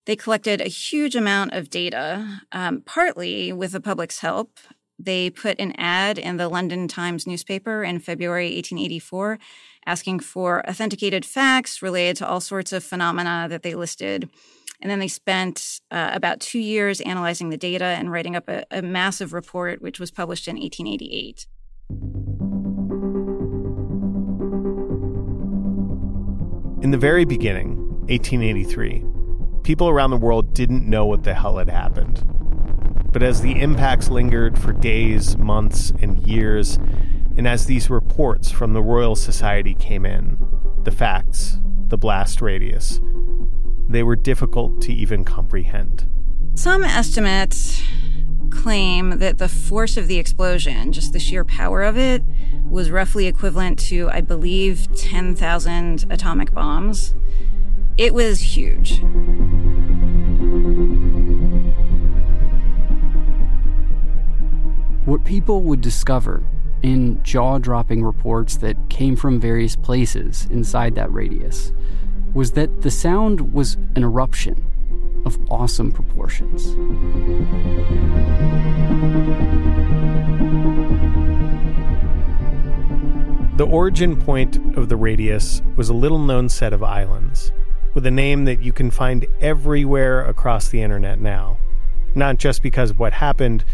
They 0.05 0.17
collected 0.17 0.61
a 0.61 0.69
huge 0.69 1.15
amount 1.15 1.53
of 1.53 1.71
data, 1.71 2.43
um, 2.51 2.83
partly 2.85 3.53
with 3.53 3.73
the 3.73 3.81
public's 3.81 4.19
help. 4.19 4.59
They 4.99 5.31
put 5.31 5.61
an 5.61 5.73
ad 5.79 6.19
in 6.19 6.37
the 6.37 6.49
London 6.49 6.89
Times 6.89 7.27
newspaper 7.27 7.85
in 7.85 8.01
February 8.01 8.47
1884 8.47 9.39
asking 9.87 10.21
for 10.21 10.69
authenticated 10.69 11.25
facts 11.25 11.83
related 11.83 12.17
to 12.17 12.27
all 12.27 12.41
sorts 12.41 12.73
of 12.73 12.85
phenomena 12.85 13.47
that 13.49 13.63
they 13.63 13.75
listed. 13.75 14.29
And 14.83 14.91
then 14.91 14.99
they 14.99 15.09
spent 15.09 15.81
uh, 15.93 16.11
about 16.13 16.41
two 16.41 16.59
years 16.59 17.01
analyzing 17.03 17.51
the 17.51 17.57
data 17.57 17.85
and 17.85 18.11
writing 18.11 18.35
up 18.35 18.49
a, 18.49 18.65
a 18.73 18.83
massive 18.83 19.33
report, 19.33 19.81
which 19.81 20.01
was 20.01 20.11
published 20.11 20.49
in 20.49 20.57
1888. 20.57 21.47
In 26.83 26.91
the 26.91 26.99
very 26.99 27.25
beginning, 27.25 27.79
1883, 28.09 29.05
people 29.63 29.89
around 29.89 30.11
the 30.11 30.17
world 30.17 30.53
didn't 30.53 30.85
know 30.85 31.07
what 31.07 31.23
the 31.23 31.35
hell 31.35 31.59
had 31.59 31.71
happened. 31.71 32.25
But 33.13 33.23
as 33.23 33.41
the 33.41 33.61
impacts 33.61 34.09
lingered 34.09 34.59
for 34.59 34.73
days, 34.73 35.37
months, 35.37 35.93
and 36.01 36.19
years, 36.27 36.81
and 37.37 37.47
as 37.47 37.67
these 37.67 37.89
reports 37.89 38.51
from 38.51 38.73
the 38.73 38.83
Royal 38.83 39.15
Society 39.15 39.75
came 39.75 40.05
in, 40.05 40.39
the 40.83 40.91
facts, 40.91 41.61
the 41.93 41.99
blast 41.99 42.41
radius, 42.41 43.03
they 43.87 44.03
were 44.03 44.17
difficult 44.17 44.81
to 44.81 44.95
even 44.95 45.27
comprehend. 45.27 46.09
Some 46.55 46.83
estimates 46.85 47.83
claim 48.49 49.19
that 49.19 49.37
the 49.37 49.47
force 49.47 49.99
of 49.99 50.09
the 50.09 50.17
explosion, 50.19 50.93
just 50.93 51.13
the 51.13 51.19
sheer 51.19 51.45
power 51.45 51.83
of 51.83 51.99
it, 51.99 52.23
was 52.65 52.91
roughly 52.91 53.27
equivalent 53.27 53.79
to, 53.81 54.09
I 54.11 54.23
believe, 54.23 54.89
10,000 54.97 56.07
atomic 56.09 56.55
bombs. 56.55 57.15
It 57.99 58.15
was 58.15 58.41
huge. 58.41 59.03
What 65.05 65.25
people 65.25 65.61
would 65.65 65.83
discover 65.83 66.43
in 66.83 67.23
jaw 67.23 67.59
dropping 67.59 68.03
reports 68.03 68.57
that 68.59 68.77
came 68.89 69.17
from 69.17 69.41
various 69.41 69.77
places 69.77 70.47
inside 70.51 70.95
that 70.95 71.13
radius 71.13 71.73
was 72.35 72.53
that 72.53 72.83
the 72.83 72.91
sound 72.91 73.53
was 73.53 73.75
an 73.95 74.03
eruption 74.03 74.65
of 75.25 75.39
awesome 75.51 75.93
proportions. 75.93 76.75
The 83.57 83.67
origin 83.67 84.17
point 84.17 84.57
of 84.77 84.89
the 84.89 84.97
radius 84.97 85.63
was 85.77 85.89
a 85.89 85.95
little 85.95 86.19
known 86.19 86.49
set 86.49 86.73
of 86.73 86.83
islands, 86.83 87.53
with 87.95 88.07
a 88.07 88.11
name 88.11 88.47
that 88.47 88.61
you 88.61 88.73
can 88.73 88.91
find 88.91 89.27
everywhere 89.41 90.25
across 90.25 90.69
the 90.69 90.83
internet 90.83 91.21
now. 91.21 91.59
Not 92.15 92.39
just 92.39 92.63
because 92.63 92.91
of 92.91 92.99
what 92.99 93.13
happened, 93.13 93.65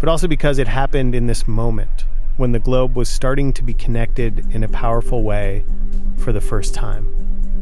but 0.00 0.08
also 0.08 0.26
because 0.26 0.58
it 0.58 0.68
happened 0.68 1.14
in 1.14 1.26
this 1.26 1.46
moment 1.46 2.04
when 2.40 2.52
the 2.52 2.58
globe 2.58 2.96
was 2.96 3.10
starting 3.10 3.52
to 3.52 3.62
be 3.62 3.74
connected 3.74 4.38
in 4.54 4.64
a 4.64 4.68
powerful 4.68 5.22
way 5.22 5.62
for 6.16 6.32
the 6.32 6.40
first 6.40 6.72
time. 6.72 7.06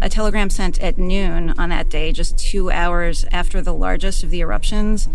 A 0.00 0.08
telegram 0.08 0.48
sent 0.48 0.80
at 0.80 0.96
noon 0.96 1.52
on 1.58 1.70
that 1.70 1.90
day, 1.90 2.12
just 2.12 2.38
two 2.38 2.70
hours 2.70 3.24
after 3.32 3.60
the 3.60 3.74
largest 3.74 4.22
of 4.22 4.30
the 4.30 4.38
eruptions, 4.38 5.08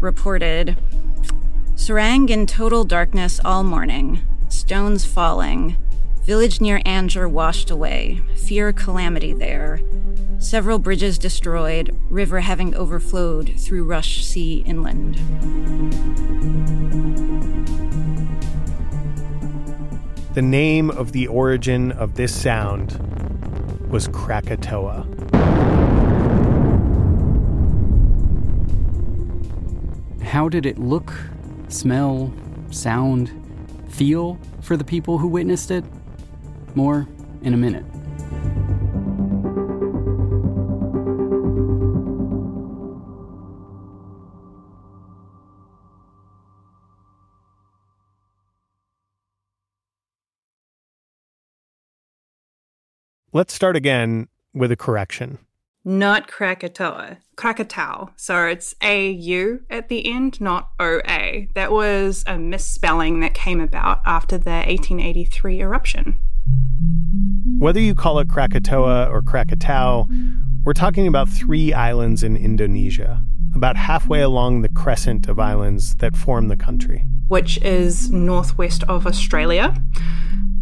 reported 0.00 0.76
Serang 1.76 2.28
in 2.28 2.44
total 2.44 2.82
darkness 2.82 3.40
all 3.44 3.62
morning, 3.62 4.20
stones 4.48 5.04
falling, 5.04 5.76
village 6.24 6.60
near 6.60 6.80
Anjer 6.84 7.28
washed 7.28 7.70
away, 7.70 8.20
fear 8.36 8.72
calamity 8.72 9.32
there, 9.32 9.78
several 10.40 10.80
bridges 10.80 11.18
destroyed, 11.18 11.96
river 12.10 12.40
having 12.40 12.74
overflowed 12.74 13.54
through 13.60 13.84
Rush 13.84 14.24
Sea 14.24 14.64
inland. 14.66 15.20
The 20.34 20.42
name 20.42 20.90
of 20.90 21.12
the 21.12 21.28
origin 21.28 21.92
of 21.92 22.16
this 22.16 22.34
sound 22.34 22.98
was 23.88 24.08
Krakatoa. 24.08 25.06
How 30.24 30.48
did 30.48 30.66
it 30.66 30.76
look, 30.76 31.12
smell, 31.68 32.34
sound, 32.72 33.30
feel 33.88 34.36
for 34.60 34.76
the 34.76 34.82
people 34.82 35.18
who 35.18 35.28
witnessed 35.28 35.70
it? 35.70 35.84
More 36.74 37.06
in 37.42 37.54
a 37.54 37.56
minute. 37.56 37.84
Let's 53.34 53.52
start 53.52 53.74
again 53.74 54.28
with 54.54 54.70
a 54.70 54.76
correction. 54.76 55.38
Not 55.84 56.28
Krakatoa. 56.28 57.18
Krakatau. 57.36 58.10
So 58.14 58.46
it's 58.46 58.76
A 58.80 59.10
U 59.10 59.64
at 59.68 59.88
the 59.88 60.08
end, 60.08 60.40
not 60.40 60.68
O 60.78 61.00
A. 61.08 61.48
That 61.56 61.72
was 61.72 62.22
a 62.28 62.38
misspelling 62.38 63.18
that 63.20 63.34
came 63.34 63.60
about 63.60 64.02
after 64.06 64.38
the 64.38 64.62
1883 64.68 65.60
eruption. 65.62 66.16
Whether 67.58 67.80
you 67.80 67.96
call 67.96 68.20
it 68.20 68.28
Krakatoa 68.28 69.08
or 69.10 69.20
Krakatau, 69.20 70.06
we're 70.64 70.72
talking 70.72 71.08
about 71.08 71.28
three 71.28 71.72
islands 71.72 72.22
in 72.22 72.36
Indonesia, 72.36 73.20
about 73.52 73.76
halfway 73.76 74.20
along 74.20 74.62
the 74.62 74.68
crescent 74.68 75.26
of 75.26 75.40
islands 75.40 75.96
that 75.96 76.16
form 76.16 76.46
the 76.46 76.56
country. 76.56 77.04
Which 77.28 77.58
is 77.62 78.10
northwest 78.10 78.84
of 78.84 79.06
Australia. 79.06 79.74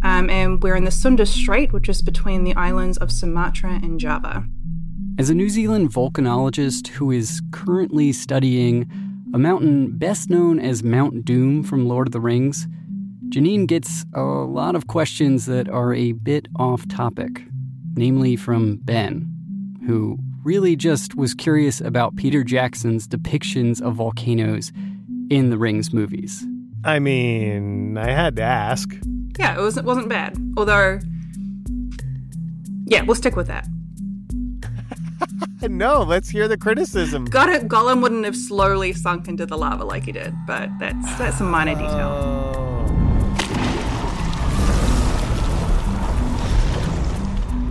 Um, 0.03 0.29
and 0.29 0.61
we're 0.61 0.75
in 0.75 0.83
the 0.83 0.91
Sunda 0.91 1.25
Strait, 1.25 1.71
which 1.71 1.87
is 1.87 2.01
between 2.01 2.43
the 2.43 2.55
islands 2.55 2.97
of 2.97 3.11
Sumatra 3.11 3.79
and 3.81 3.99
Java. 3.99 4.45
As 5.17 5.29
a 5.29 5.35
New 5.35 5.49
Zealand 5.49 5.93
volcanologist 5.93 6.87
who 6.87 7.11
is 7.11 7.41
currently 7.51 8.11
studying 8.11 8.89
a 9.33 9.39
mountain 9.39 9.97
best 9.97 10.29
known 10.29 10.59
as 10.59 10.83
Mount 10.83 11.23
Doom 11.23 11.63
from 11.63 11.87
Lord 11.87 12.07
of 12.07 12.11
the 12.11 12.19
Rings, 12.19 12.67
Janine 13.29 13.65
gets 13.65 14.05
a 14.13 14.21
lot 14.21 14.75
of 14.75 14.87
questions 14.87 15.45
that 15.45 15.69
are 15.69 15.93
a 15.93 16.11
bit 16.11 16.47
off 16.57 16.87
topic, 16.87 17.43
namely 17.95 18.35
from 18.35 18.77
Ben, 18.83 19.27
who 19.87 20.19
really 20.43 20.75
just 20.75 21.15
was 21.15 21.33
curious 21.33 21.79
about 21.79 22.15
Peter 22.15 22.43
Jackson's 22.43 23.07
depictions 23.07 23.81
of 23.81 23.95
volcanoes 23.95 24.71
in 25.29 25.49
the 25.49 25.57
Rings 25.57 25.93
movies. 25.93 26.45
I 26.85 26.99
mean, 26.99 27.97
I 27.97 28.11
had 28.11 28.35
to 28.35 28.41
ask. 28.41 28.93
Yeah, 29.39 29.57
it 29.57 29.61
wasn't 29.61 29.85
wasn't 29.85 30.09
bad. 30.09 30.37
Although, 30.57 30.99
yeah, 32.85 33.03
we'll 33.03 33.15
stick 33.15 33.35
with 33.35 33.47
that. 33.47 33.67
no, 35.69 36.01
let's 36.01 36.29
hear 36.29 36.47
the 36.47 36.57
criticism. 36.57 37.25
Got 37.25 37.49
it. 37.49 37.67
Gollum 37.67 38.01
wouldn't 38.01 38.25
have 38.25 38.35
slowly 38.35 38.91
sunk 38.91 39.27
into 39.27 39.45
the 39.45 39.57
lava 39.57 39.85
like 39.85 40.03
he 40.03 40.11
did, 40.11 40.33
but 40.45 40.69
that's 40.79 41.17
that's 41.17 41.39
a 41.39 41.43
minor 41.43 41.75
detail. 41.75 42.09
Oh. 42.11 42.43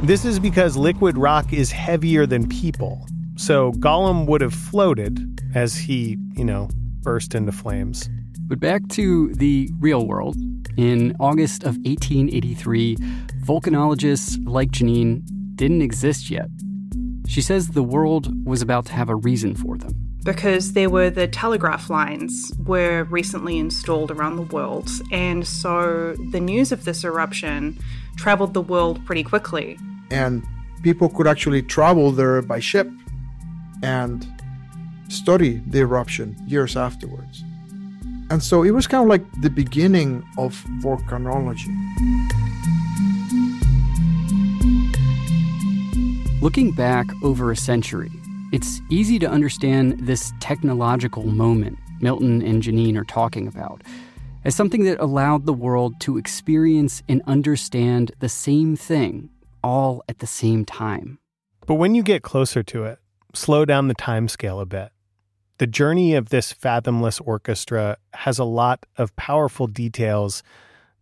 This 0.03 0.25
is 0.25 0.41
because 0.41 0.77
liquid 0.77 1.17
rock 1.17 1.53
is 1.53 1.71
heavier 1.71 2.27
than 2.27 2.49
people. 2.49 3.07
So 3.37 3.73
Gollum 3.73 4.27
would 4.27 4.41
have 4.41 4.55
floated 4.55 5.41
as 5.55 5.77
he, 5.77 6.19
you 6.35 6.45
know, 6.45 6.69
burst 7.03 7.35
into 7.35 7.53
flames. 7.53 8.09
But 8.53 8.61
back 8.61 8.87
to 8.89 9.33
the 9.33 9.71
real 9.81 10.07
world. 10.07 10.37
In 10.77 11.17
August 11.19 11.63
of 11.63 11.79
1883, 11.87 12.97
volcanologists 13.47 14.47
like 14.47 14.71
Janine 14.73 15.23
didn't 15.57 15.81
exist 15.81 16.29
yet. 16.29 16.49
She 17.27 17.41
says 17.41 17.69
the 17.69 17.83
world 17.83 18.47
was 18.47 18.61
about 18.61 18.85
to 18.89 18.93
have 18.93 19.09
a 19.09 19.17
reason 19.17 19.55
for 19.55 19.79
them. 19.79 19.95
Because 20.23 20.75
there 20.75 20.91
were 20.91 21.09
the 21.09 21.29
telegraph 21.29 21.89
lines 21.89 22.53
were 22.67 23.05
recently 23.05 23.57
installed 23.59 24.11
around 24.11 24.37
the 24.37 24.43
world, 24.43 24.91
and 25.11 25.47
so 25.47 26.15
the 26.31 26.41
news 26.41 26.73
of 26.73 26.85
this 26.85 27.05
eruption 27.05 27.79
traveled 28.19 28.53
the 28.53 28.61
world 28.61 29.03
pretty 29.07 29.23
quickly. 29.23 29.79
And 30.11 30.45
people 30.83 31.09
could 31.09 31.27
actually 31.27 31.63
travel 31.63 32.13
there 32.13 32.43
by 32.43 32.61
ship 32.61 32.91
and 33.83 34.27
study 35.09 35.63
the 35.67 35.79
eruption 35.79 36.37
years 36.47 36.77
afterwards. 36.77 37.45
And 38.33 38.43
so 38.43 38.63
it 38.63 38.71
was 38.71 38.87
kind 38.87 39.03
of 39.03 39.11
like 39.11 39.43
the 39.43 39.51
beginning 39.51 40.27
of 40.39 40.55
volcanology. 40.81 41.69
Looking 46.41 46.73
back 46.73 47.09
over 47.23 47.51
a 47.51 47.57
century, 47.57 48.11
it's 48.51 48.81
easy 48.89 49.19
to 49.19 49.29
understand 49.29 50.07
this 50.07 50.33
technological 50.41 51.27
moment 51.27 51.79
Milton 52.01 52.41
and 52.41 52.63
Janine 52.63 52.97
are 52.97 53.05
talking 53.05 53.47
about 53.47 53.83
as 54.47 54.55
something 54.55 54.85
that 54.85 54.99
allowed 54.99 55.45
the 55.45 55.53
world 55.53 56.01
to 56.01 56.17
experience 56.17 57.03
and 57.11 57.21
understand 57.27 58.13
the 58.21 58.31
same 58.31 58.77
thing 58.77 59.29
all 59.63 60.03
at 60.09 60.21
the 60.21 60.27
same 60.27 60.65
time. 60.65 61.19
But 61.67 61.75
when 61.75 61.95
you 61.95 62.03
get 62.03 62.23
closer 62.23 62.63
to 62.63 62.85
it, 62.85 62.99
slow 63.35 63.67
down 63.67 63.89
the 63.89 63.95
time 63.95 64.27
scale 64.27 64.59
a 64.59 64.65
bit. 64.65 64.91
The 65.63 65.69
journey 65.69 66.17
of 66.17 66.31
this 66.31 66.53
fathomless 66.53 67.21
orchestra 67.21 67.97
has 68.15 68.41
a 68.41 68.45
lot 68.45 68.85
of 68.97 69.15
powerful 69.15 69.69
details 69.69 70.43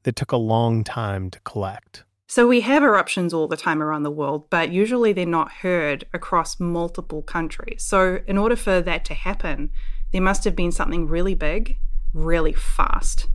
that 0.02 0.16
took 0.16 0.32
a 0.32 0.36
long 0.36 0.84
time 0.84 1.30
to 1.30 1.40
collect. 1.46 2.04
So 2.26 2.46
we 2.46 2.60
have 2.60 2.82
eruptions 2.82 3.32
all 3.32 3.48
the 3.48 3.56
time 3.56 3.82
around 3.82 4.02
the 4.02 4.10
world, 4.10 4.50
but 4.50 4.70
usually 4.70 5.14
they're 5.14 5.24
not 5.24 5.50
heard 5.50 6.04
across 6.12 6.60
multiple 6.60 7.22
countries. 7.22 7.82
So 7.82 8.18
in 8.26 8.36
order 8.36 8.54
for 8.54 8.82
that 8.82 9.06
to 9.06 9.14
happen, 9.14 9.70
there 10.12 10.20
must 10.20 10.44
have 10.44 10.56
been 10.56 10.72
something 10.72 11.06
really 11.06 11.34
big, 11.34 11.78
really 12.12 12.52
fast. 12.52 13.28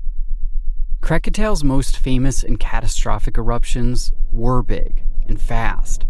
Krakatau's 1.01 1.63
most 1.63 1.97
famous 1.97 2.43
and 2.43 2.59
catastrophic 2.59 3.35
eruptions 3.39 4.13
were 4.31 4.61
big 4.61 5.01
and 5.27 5.41
fast, 5.41 6.05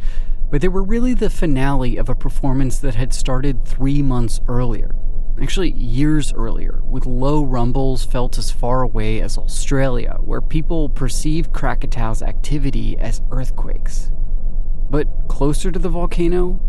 but 0.51 0.59
they 0.59 0.67
were 0.67 0.83
really 0.83 1.13
the 1.13 1.29
finale 1.29 1.95
of 1.95 2.09
a 2.09 2.15
performance 2.15 2.79
that 2.79 2.95
had 2.95 3.13
started 3.13 3.63
three 3.63 4.01
months 4.01 4.41
earlier. 4.49 4.93
Actually, 5.41 5.71
years 5.71 6.31
earlier, 6.33 6.81
with 6.85 7.05
low 7.05 7.43
rumbles 7.43 8.05
felt 8.05 8.37
as 8.37 8.51
far 8.51 8.81
away 8.81 9.19
as 9.19 9.37
Australia, 9.37 10.17
where 10.21 10.39
people 10.39 10.87
perceived 10.87 11.51
Krakatau's 11.51 12.21
activity 12.21 12.97
as 12.97 13.21
earthquakes. 13.31 14.11
But 14.89 15.07
closer 15.27 15.71
to 15.71 15.79
the 15.79 15.89
volcano, 15.89 16.61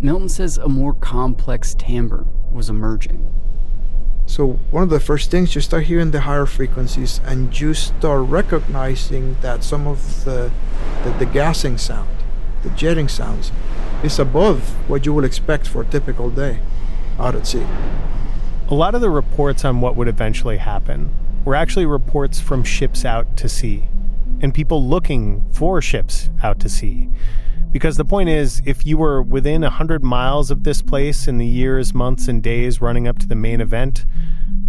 Milton 0.00 0.30
says 0.30 0.56
a 0.56 0.68
more 0.68 0.94
complex 0.94 1.74
timbre 1.74 2.26
was 2.50 2.70
emerging. 2.70 3.32
So 4.24 4.52
one 4.70 4.82
of 4.82 4.90
the 4.90 4.98
first 4.98 5.30
things 5.30 5.54
you 5.54 5.60
start 5.60 5.84
hearing 5.84 6.10
the 6.10 6.22
higher 6.22 6.46
frequencies 6.46 7.20
and 7.24 7.58
you 7.58 7.74
start 7.74 8.28
recognizing 8.28 9.36
that 9.42 9.62
some 9.62 9.86
of 9.86 10.24
the 10.24 10.50
the, 11.04 11.10
the 11.18 11.26
gassing 11.26 11.76
sound, 11.76 12.16
the 12.62 12.70
jetting 12.70 13.08
sounds, 13.08 13.52
is 14.02 14.18
above 14.18 14.60
what 14.88 15.04
you 15.04 15.12
would 15.12 15.24
expect 15.24 15.68
for 15.68 15.82
a 15.82 15.86
typical 15.86 16.30
day 16.30 16.60
out 17.18 17.34
at 17.34 17.46
sea. 17.46 17.66
A 18.68 18.74
lot 18.74 18.94
of 18.94 19.00
the 19.00 19.10
reports 19.10 19.64
on 19.64 19.80
what 19.80 19.96
would 19.96 20.08
eventually 20.08 20.56
happen 20.56 21.14
were 21.44 21.54
actually 21.54 21.86
reports 21.86 22.40
from 22.40 22.64
ships 22.64 23.04
out 23.04 23.36
to 23.36 23.48
sea 23.48 23.88
and 24.40 24.52
people 24.52 24.84
looking 24.86 25.44
for 25.52 25.80
ships 25.80 26.28
out 26.42 26.60
to 26.60 26.68
sea. 26.68 27.08
Because 27.70 27.96
the 27.96 28.04
point 28.04 28.28
is, 28.28 28.62
if 28.64 28.86
you 28.86 28.98
were 28.98 29.22
within 29.22 29.62
100 29.62 30.02
miles 30.02 30.50
of 30.50 30.64
this 30.64 30.82
place 30.82 31.28
in 31.28 31.38
the 31.38 31.46
years, 31.46 31.94
months, 31.94 32.28
and 32.28 32.42
days 32.42 32.80
running 32.80 33.06
up 33.06 33.18
to 33.18 33.26
the 33.26 33.34
main 33.34 33.60
event, 33.60 34.04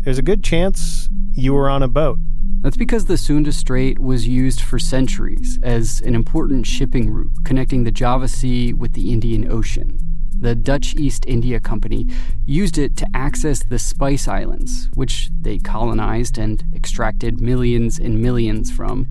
there's 0.02 0.18
a 0.18 0.24
good 0.24 0.44
chance 0.44 1.10
you 1.34 1.54
were 1.54 1.70
on 1.70 1.84
a 1.84 1.88
boat. 1.88 2.20
That's 2.62 2.78
because 2.78 3.06
the 3.06 3.18
Sunda 3.18 3.52
Strait 3.52 4.00
was 4.00 4.28
used 4.28 4.62
for 4.62 4.80
centuries 4.80 5.60
as 5.62 6.02
an 6.02 6.16
important 6.16 6.66
shipping 6.66 7.12
route 7.12 7.32
connecting 7.46 7.84
the 7.84 7.92
Java 7.92 8.28
Sea 8.28 8.74
with 8.74 8.94
the 8.94 9.12
Indian 9.12 9.50
Ocean. 9.50 10.00
The 10.40 10.56
Dutch 10.56 10.96
East 10.96 11.26
India 11.28 11.60
Company 11.60 12.08
used 12.46 12.78
it 12.78 12.96
to 12.98 13.08
access 13.14 13.64
the 13.64 13.80
Spice 13.80 14.28
Islands, 14.28 14.90
which 14.94 15.30
they 15.42 15.58
colonized 15.58 16.38
and 16.38 16.64
extracted 16.76 17.42
millions 17.42 17.98
and 17.98 18.22
millions 18.22 18.72
from 18.72 19.08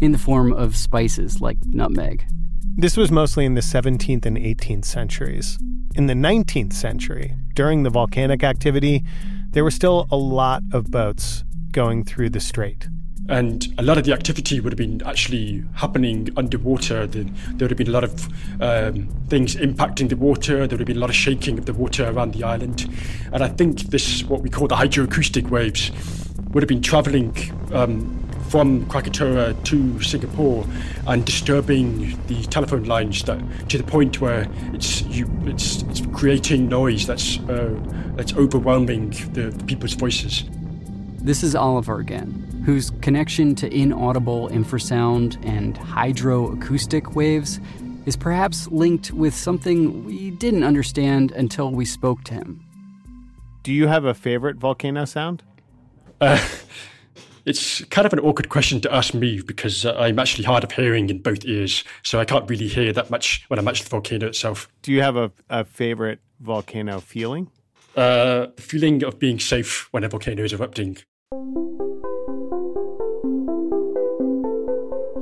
in 0.00 0.12
the 0.12 0.18
form 0.18 0.52
of 0.52 0.76
spices 0.76 1.40
like 1.40 1.58
nutmeg. 1.66 2.24
This 2.76 2.96
was 2.96 3.10
mostly 3.10 3.44
in 3.44 3.54
the 3.54 3.60
17th 3.60 4.24
and 4.24 4.38
18th 4.38 4.86
centuries. 4.86 5.58
In 5.94 6.06
the 6.06 6.14
19th 6.14 6.72
century, 6.72 7.34
during 7.54 7.82
the 7.82 7.90
volcanic 7.90 8.42
activity, 8.42 9.04
there 9.50 9.64
were 9.64 9.70
still 9.70 10.06
a 10.10 10.16
lot 10.16 10.62
of 10.72 10.90
boats 10.90 11.44
going 11.72 12.04
through 12.04 12.30
the 12.30 12.40
strait. 12.40 12.88
And 13.30 13.72
a 13.78 13.82
lot 13.82 13.96
of 13.96 14.02
the 14.02 14.12
activity 14.12 14.58
would 14.58 14.72
have 14.72 14.76
been 14.76 15.00
actually 15.06 15.62
happening 15.74 16.28
underwater. 16.36 17.06
There, 17.06 17.24
would 17.60 17.70
have 17.70 17.78
been 17.78 17.86
a 17.86 17.92
lot 17.92 18.02
of 18.02 18.28
um, 18.60 19.08
things 19.28 19.54
impacting 19.54 20.08
the 20.08 20.16
water. 20.16 20.66
There 20.66 20.76
would 20.76 20.80
have 20.80 20.86
been 20.86 20.96
a 20.96 21.00
lot 21.00 21.10
of 21.10 21.16
shaking 21.16 21.56
of 21.56 21.64
the 21.64 21.72
water 21.72 22.10
around 22.10 22.34
the 22.34 22.42
island. 22.42 22.92
And 23.32 23.44
I 23.44 23.48
think 23.48 23.82
this, 23.82 24.24
what 24.24 24.42
we 24.42 24.50
call 24.50 24.66
the 24.66 24.74
hydroacoustic 24.74 25.48
waves, 25.48 25.92
would 26.50 26.64
have 26.64 26.68
been 26.68 26.82
traveling 26.82 27.32
um, 27.72 28.20
from 28.48 28.84
Krakatoa 28.86 29.54
to 29.54 30.02
Singapore 30.02 30.66
and 31.06 31.24
disturbing 31.24 32.18
the 32.26 32.42
telephone 32.46 32.82
lines 32.82 33.22
that, 33.24 33.38
to 33.68 33.78
the 33.78 33.84
point 33.84 34.20
where 34.20 34.48
it's 34.74 35.02
you 35.02 35.30
it's, 35.44 35.82
it's 35.82 36.02
creating 36.12 36.68
noise 36.68 37.06
that's 37.06 37.38
uh, 37.48 37.78
that's 38.16 38.34
overwhelming 38.34 39.10
the, 39.34 39.50
the 39.56 39.64
people's 39.66 39.94
voices. 39.94 40.42
This 41.22 41.42
is 41.42 41.54
Oliver 41.54 41.98
again, 41.98 42.62
whose 42.64 42.90
connection 43.02 43.54
to 43.56 43.70
inaudible 43.70 44.48
infrasound 44.48 45.36
and 45.44 45.76
hydroacoustic 45.76 47.14
waves 47.14 47.60
is 48.06 48.16
perhaps 48.16 48.66
linked 48.68 49.12
with 49.12 49.34
something 49.34 50.06
we 50.06 50.30
didn't 50.30 50.64
understand 50.64 51.32
until 51.32 51.72
we 51.72 51.84
spoke 51.84 52.24
to 52.24 52.34
him. 52.34 52.64
Do 53.62 53.70
you 53.70 53.86
have 53.86 54.06
a 54.06 54.14
favorite 54.14 54.56
volcano 54.56 55.04
sound? 55.04 55.42
Uh, 56.22 56.42
it's 57.44 57.84
kind 57.84 58.06
of 58.06 58.14
an 58.14 58.20
awkward 58.20 58.48
question 58.48 58.80
to 58.80 58.94
ask 58.94 59.12
me 59.12 59.42
because 59.42 59.84
uh, 59.84 59.94
I'm 59.98 60.18
actually 60.18 60.44
hard 60.44 60.64
of 60.64 60.72
hearing 60.72 61.10
in 61.10 61.20
both 61.20 61.44
ears, 61.44 61.84
so 62.02 62.18
I 62.18 62.24
can't 62.24 62.48
really 62.48 62.68
hear 62.68 62.94
that 62.94 63.10
much 63.10 63.44
when 63.48 63.58
I'm 63.58 63.68
at 63.68 63.76
the 63.76 63.90
volcano 63.90 64.28
itself. 64.28 64.70
Do 64.80 64.90
you 64.90 65.02
have 65.02 65.16
a, 65.16 65.30
a 65.50 65.66
favorite 65.66 66.20
volcano 66.40 66.98
feeling? 66.98 67.50
Uh, 67.94 68.46
the 68.56 68.62
feeling 68.62 69.04
of 69.04 69.18
being 69.18 69.38
safe 69.38 69.92
when 69.92 70.02
a 70.02 70.08
volcano 70.08 70.44
is 70.44 70.54
erupting. 70.54 70.96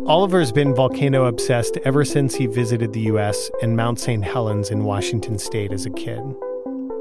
Oliver's 0.06 0.52
been 0.52 0.74
volcano 0.74 1.26
obsessed 1.26 1.76
ever 1.84 2.02
since 2.02 2.34
he 2.34 2.46
visited 2.46 2.94
the 2.94 3.02
US 3.12 3.50
and 3.60 3.76
Mount 3.76 4.00
St. 4.00 4.24
Helens 4.24 4.70
in 4.70 4.84
Washington 4.84 5.38
state 5.38 5.70
as 5.70 5.84
a 5.84 5.90
kid. 5.90 6.20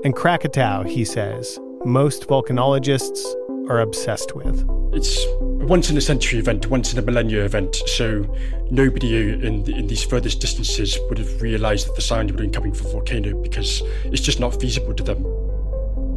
And 0.03 0.13
Krakatau, 0.13 0.85
he 0.85 1.05
says, 1.05 1.57
most 1.85 2.27
volcanologists 2.27 3.23
are 3.69 3.79
obsessed 3.79 4.35
with. 4.35 4.67
It's 4.91 5.23
a 5.23 5.37
once 5.67 5.89
in 5.89 5.95
a 5.95 6.01
century 6.01 6.39
event, 6.39 6.67
once 6.67 6.91
in 6.91 6.99
a 6.99 7.01
millennia 7.01 7.45
event, 7.45 7.77
so 7.85 8.25
nobody 8.69 9.31
in, 9.33 9.69
in 9.71 9.87
these 9.87 10.03
furthest 10.03 10.41
distances 10.41 10.99
would 11.07 11.17
have 11.17 11.41
realized 11.41 11.87
that 11.87 11.95
the 11.95 12.01
sound 12.01 12.31
would 12.31 12.41
have 12.41 12.51
been 12.51 12.53
coming 12.53 12.73
from 12.73 12.87
a 12.87 12.89
volcano 12.89 13.41
because 13.41 13.81
it's 14.05 14.21
just 14.21 14.41
not 14.41 14.59
feasible 14.59 14.93
to 14.93 15.03
them. 15.03 15.46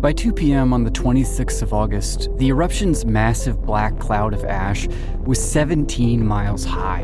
By 0.00 0.14
2 0.14 0.32
p.m. 0.32 0.72
on 0.72 0.82
the 0.82 0.90
26th 0.90 1.60
of 1.60 1.74
August, 1.74 2.30
the 2.38 2.48
eruption's 2.48 3.04
massive 3.04 3.60
black 3.60 3.98
cloud 3.98 4.32
of 4.32 4.46
ash 4.46 4.88
was 5.26 5.38
17 5.38 6.26
miles 6.26 6.64
high. 6.64 7.02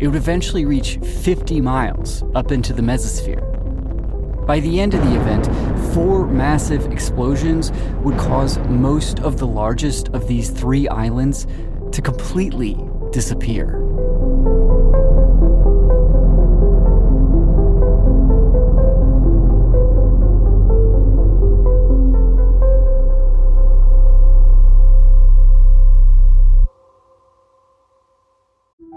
It 0.00 0.08
would 0.08 0.16
eventually 0.16 0.64
reach 0.64 0.96
50 0.96 1.60
miles 1.60 2.24
up 2.34 2.50
into 2.50 2.72
the 2.72 2.82
mesosphere. 2.82 3.38
By 4.48 4.58
the 4.58 4.80
end 4.80 4.94
of 4.94 5.04
the 5.04 5.14
event, 5.14 5.46
four 5.94 6.26
massive 6.26 6.90
explosions 6.90 7.70
would 8.02 8.18
cause 8.18 8.58
most 8.68 9.20
of 9.20 9.38
the 9.38 9.46
largest 9.46 10.08
of 10.08 10.26
these 10.26 10.50
three 10.50 10.88
islands 10.88 11.46
to 11.92 12.02
completely 12.02 12.76
disappear. 13.12 13.78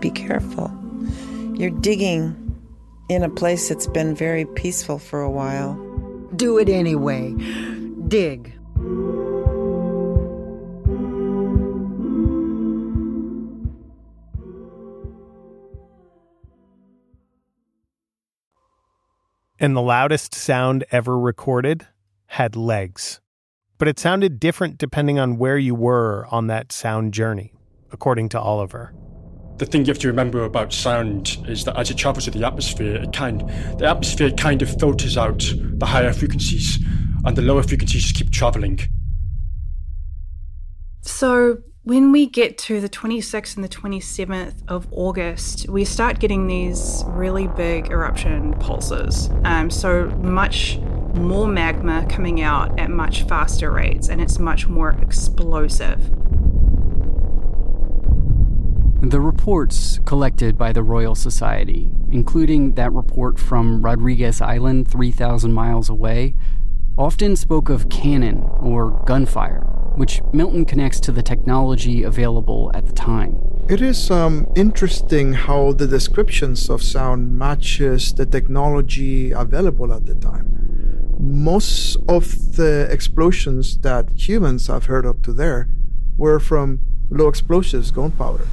Be 0.00 0.10
careful. 0.10 0.70
You're 1.54 1.70
digging 1.70 2.42
in 3.08 3.22
a 3.22 3.30
place 3.30 3.68
that's 3.68 3.86
been 3.86 4.14
very 4.14 4.44
peaceful 4.44 4.98
for 4.98 5.22
a 5.22 5.30
while. 5.30 5.74
Do 6.36 6.58
it 6.58 6.68
anyway. 6.68 7.32
Dig. 8.08 8.52
And 19.58 19.74
the 19.74 19.80
loudest 19.80 20.34
sound 20.34 20.84
ever 20.90 21.18
recorded 21.18 21.86
had 22.26 22.54
legs. 22.54 23.20
But 23.78 23.88
it 23.88 23.98
sounded 23.98 24.38
different 24.38 24.78
depending 24.78 25.18
on 25.18 25.38
where 25.38 25.56
you 25.56 25.74
were 25.74 26.26
on 26.30 26.48
that 26.48 26.72
sound 26.72 27.14
journey, 27.14 27.54
according 27.90 28.28
to 28.30 28.40
Oliver. 28.40 28.92
The 29.58 29.64
thing 29.64 29.82
you 29.82 29.88
have 29.88 29.98
to 30.00 30.08
remember 30.08 30.44
about 30.44 30.72
sound 30.72 31.38
is 31.48 31.64
that 31.64 31.78
as 31.78 31.90
it 31.90 31.96
travels 31.96 32.24
through 32.24 32.38
the 32.38 32.46
atmosphere, 32.46 32.96
it 32.96 33.12
kind 33.12 33.40
the 33.78 33.86
atmosphere 33.86 34.30
kind 34.30 34.60
of 34.60 34.78
filters 34.78 35.16
out 35.16 35.50
the 35.58 35.86
higher 35.86 36.12
frequencies, 36.12 36.78
and 37.24 37.36
the 37.36 37.42
lower 37.42 37.62
frequencies 37.62 38.02
just 38.02 38.16
keep 38.16 38.30
traveling. 38.30 38.80
So 41.00 41.58
when 41.84 42.12
we 42.12 42.26
get 42.26 42.58
to 42.58 42.80
the 42.80 42.88
26th 42.88 43.54
and 43.54 43.64
the 43.64 43.68
27th 43.68 44.56
of 44.68 44.88
August, 44.90 45.68
we 45.68 45.84
start 45.84 46.18
getting 46.18 46.48
these 46.48 47.04
really 47.06 47.46
big 47.46 47.90
eruption 47.90 48.52
pulses. 48.54 49.30
Um, 49.44 49.70
so 49.70 50.06
much 50.22 50.78
more 51.14 51.46
magma 51.46 52.04
coming 52.10 52.42
out 52.42 52.78
at 52.78 52.90
much 52.90 53.22
faster 53.22 53.70
rates, 53.70 54.08
and 54.08 54.20
it's 54.20 54.38
much 54.38 54.66
more 54.66 54.90
explosive. 55.00 56.10
The 59.06 59.20
reports 59.20 60.00
collected 60.04 60.58
by 60.58 60.72
the 60.72 60.82
Royal 60.82 61.14
Society, 61.14 61.92
including 62.10 62.74
that 62.74 62.92
report 62.92 63.38
from 63.38 63.80
Rodrigues 63.80 64.40
Island 64.40 64.88
3,000 64.88 65.52
miles 65.52 65.88
away, 65.88 66.34
often 66.98 67.36
spoke 67.36 67.68
of 67.68 67.88
cannon 67.88 68.40
or 68.58 69.00
gunfire, 69.06 69.60
which 69.94 70.20
Milton 70.32 70.64
connects 70.64 70.98
to 70.98 71.12
the 71.12 71.22
technology 71.22 72.02
available 72.02 72.72
at 72.74 72.86
the 72.86 72.92
time. 72.92 73.38
It 73.68 73.80
is 73.80 74.10
um, 74.10 74.48
interesting 74.56 75.34
how 75.34 75.70
the 75.70 75.86
descriptions 75.86 76.68
of 76.68 76.82
sound 76.82 77.38
matches 77.38 78.12
the 78.12 78.26
technology 78.26 79.30
available 79.30 79.92
at 79.92 80.06
the 80.06 80.16
time. 80.16 81.14
Most 81.20 81.96
of 82.08 82.56
the 82.56 82.88
explosions 82.90 83.78
that 83.82 84.10
humans 84.16 84.66
have 84.66 84.86
heard 84.86 85.06
up 85.06 85.22
to 85.22 85.32
there 85.32 85.68
were 86.16 86.40
from 86.40 86.80
low 87.10 87.28
explosives 87.28 87.90
gunpowder. 87.90 88.46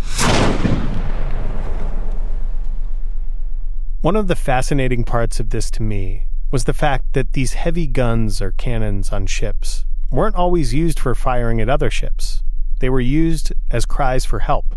One 4.01 4.15
of 4.15 4.27
the 4.27 4.35
fascinating 4.35 5.03
parts 5.03 5.39
of 5.39 5.49
this 5.49 5.71
to 5.71 5.81
me 5.81 6.23
was 6.51 6.65
the 6.65 6.73
fact 6.73 7.13
that 7.13 7.33
these 7.33 7.53
heavy 7.53 7.87
guns 7.87 8.41
or 8.41 8.51
cannons 8.51 9.11
on 9.11 9.25
ships 9.25 9.85
weren't 10.11 10.35
always 10.35 10.73
used 10.73 10.99
for 10.99 11.15
firing 11.15 11.59
at 11.59 11.69
other 11.69 11.89
ships. 11.89 12.43
They 12.79 12.89
were 12.89 12.99
used 12.99 13.53
as 13.71 13.85
cries 13.85 14.25
for 14.25 14.39
help. 14.39 14.75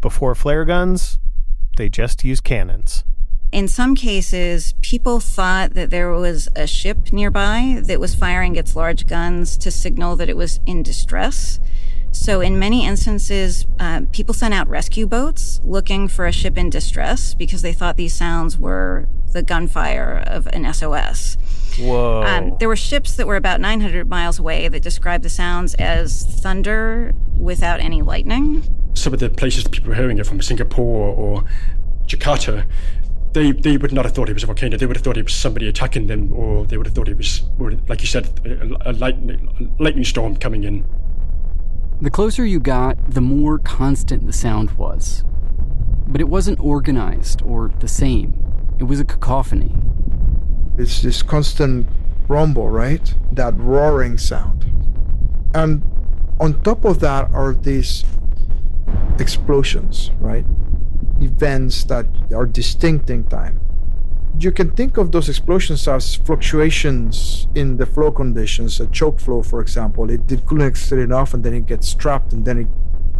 Before 0.00 0.34
flare 0.34 0.64
guns, 0.64 1.18
they 1.76 1.88
just 1.88 2.24
used 2.24 2.44
cannons. 2.44 3.04
In 3.52 3.68
some 3.68 3.94
cases, 3.94 4.74
people 4.82 5.20
thought 5.20 5.74
that 5.74 5.90
there 5.90 6.10
was 6.10 6.48
a 6.56 6.66
ship 6.66 7.12
nearby 7.12 7.80
that 7.84 8.00
was 8.00 8.14
firing 8.14 8.56
its 8.56 8.74
large 8.74 9.06
guns 9.06 9.56
to 9.58 9.70
signal 9.70 10.16
that 10.16 10.28
it 10.28 10.36
was 10.36 10.60
in 10.66 10.82
distress. 10.82 11.60
So, 12.16 12.40
in 12.40 12.58
many 12.58 12.84
instances, 12.84 13.66
uh, 13.78 14.02
people 14.10 14.34
sent 14.34 14.52
out 14.52 14.68
rescue 14.68 15.06
boats 15.06 15.60
looking 15.62 16.08
for 16.08 16.26
a 16.26 16.32
ship 16.32 16.58
in 16.58 16.70
distress 16.70 17.34
because 17.34 17.62
they 17.62 17.72
thought 17.72 17.96
these 17.96 18.14
sounds 18.14 18.58
were 18.58 19.06
the 19.32 19.42
gunfire 19.42 20.24
of 20.26 20.46
an 20.48 20.72
SOS. 20.72 21.36
Whoa. 21.78 22.22
Um, 22.24 22.56
there 22.58 22.68
were 22.68 22.76
ships 22.76 23.16
that 23.16 23.26
were 23.26 23.36
about 23.36 23.60
900 23.60 24.08
miles 24.08 24.38
away 24.38 24.66
that 24.66 24.82
described 24.82 25.24
the 25.24 25.28
sounds 25.28 25.74
as 25.74 26.24
thunder 26.24 27.12
without 27.38 27.80
any 27.80 28.02
lightning. 28.02 28.64
Some 28.94 29.12
of 29.12 29.20
the 29.20 29.28
places 29.28 29.64
that 29.64 29.70
people 29.70 29.90
were 29.90 29.94
hearing 29.94 30.18
it 30.18 30.26
from, 30.26 30.40
Singapore 30.40 31.14
or 31.14 31.44
Jakarta, 32.06 32.66
they, 33.34 33.52
they 33.52 33.76
would 33.76 33.92
not 33.92 34.06
have 34.06 34.14
thought 34.14 34.30
it 34.30 34.32
was 34.32 34.42
a 34.42 34.46
volcano. 34.46 34.78
They 34.78 34.86
would 34.86 34.96
have 34.96 35.04
thought 35.04 35.18
it 35.18 35.24
was 35.24 35.34
somebody 35.34 35.68
attacking 35.68 36.06
them, 36.06 36.32
or 36.32 36.64
they 36.64 36.78
would 36.78 36.86
have 36.86 36.94
thought 36.94 37.08
it 37.08 37.16
was, 37.18 37.42
like 37.88 38.00
you 38.00 38.06
said, 38.06 38.26
a, 38.46 38.90
a, 38.90 38.92
lightning, 38.92 39.70
a 39.78 39.82
lightning 39.82 40.04
storm 40.04 40.36
coming 40.36 40.64
in. 40.64 40.86
The 41.98 42.10
closer 42.10 42.44
you 42.44 42.60
got, 42.60 43.10
the 43.10 43.22
more 43.22 43.58
constant 43.58 44.26
the 44.26 44.32
sound 44.32 44.72
was. 44.72 45.24
But 46.06 46.20
it 46.20 46.28
wasn't 46.28 46.60
organized 46.60 47.40
or 47.40 47.72
the 47.80 47.88
same, 47.88 48.34
it 48.78 48.84
was 48.84 49.00
a 49.00 49.04
cacophony. 49.04 49.74
It's 50.76 51.00
this 51.00 51.22
constant 51.22 51.86
rumble, 52.28 52.68
right? 52.68 53.14
That 53.32 53.58
roaring 53.58 54.18
sound. 54.18 54.66
And 55.54 55.82
on 56.38 56.60
top 56.62 56.84
of 56.84 57.00
that 57.00 57.30
are 57.32 57.54
these 57.54 58.04
explosions, 59.18 60.10
right? 60.20 60.44
Events 61.20 61.84
that 61.84 62.06
are 62.34 62.44
distinct 62.44 63.08
in 63.08 63.24
time. 63.24 63.58
You 64.38 64.52
can 64.52 64.70
think 64.72 64.96
of 64.96 65.12
those 65.12 65.28
explosions 65.28 65.88
as 65.88 66.16
fluctuations 66.16 67.46
in 67.54 67.76
the 67.78 67.86
flow 67.86 68.10
conditions. 68.10 68.80
A 68.80 68.86
choke 68.88 69.18
flow, 69.18 69.42
for 69.42 69.60
example, 69.60 70.10
it 70.10 70.26
did 70.26 70.44
cooling 70.46 70.68
extend 70.68 71.00
enough, 71.00 71.32
and 71.32 71.42
then 71.42 71.54
it 71.54 71.66
gets 71.66 71.94
trapped, 71.94 72.32
and 72.32 72.44
then 72.44 72.58
it 72.58 72.66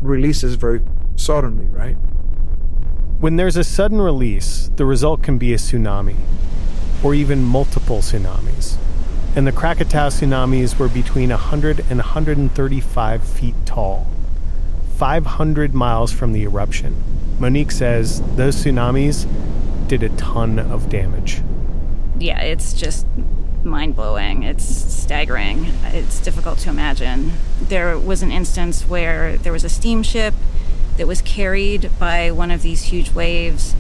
releases 0.03 0.57
very 0.57 0.83
suddenly, 1.17 1.67
right? 1.67 1.97
When 3.19 3.37
there's 3.37 3.57
a 3.57 3.65
sudden 3.65 4.01
release, 4.01 4.71
the 4.77 4.85
result 4.85 5.23
can 5.23 5.39
be 5.39 5.55
a 5.55 5.57
tsunami, 5.57 6.17
or 7.03 7.15
even 7.15 7.43
multiple 7.43 7.99
tsunamis. 7.99 8.77
And 9.35 9.47
the 9.47 9.53
Krakatoa 9.53 10.09
tsunamis 10.09 10.79
were 10.79 10.89
between 10.89 11.31
100 11.31 11.81
and 11.91 11.99
135 11.99 13.25
feet 13.25 13.55
tall, 13.65 14.07
500 14.97 15.75
miles 15.75 16.13
from 16.13 16.33
the 16.33 16.43
eruption. 16.43 17.03
Monique 17.39 17.71
says 17.71 18.23
those 18.37 18.57
tsunamis 18.57 19.27
did 19.89 20.03
a 20.03 20.09
ton 20.11 20.59
of 20.59 20.89
damage. 20.89 21.41
Yeah, 22.19 22.41
it's 22.41 22.73
just 22.73 23.07
mind 23.65 23.97
blowing. 23.97 24.43
It's 24.43 24.65
staggering. 24.65 25.67
It's 25.85 26.21
difficult 26.21 26.59
to 26.61 26.71
imagine. 26.71 27.33
There 27.61 27.99
was 27.99 28.23
an 28.23 28.31
instance 28.31 28.83
where 28.83 29.37
there 29.37 29.53
was 29.53 29.65
a 29.65 29.69
steamship 29.69 30.35
that 30.97 31.07
was 31.07 31.21
carried 31.23 31.91
by 31.99 32.31
one 32.31 32.51
of 32.51 32.63
these 32.63 32.85
huge 32.85 33.13
waves 33.13 33.75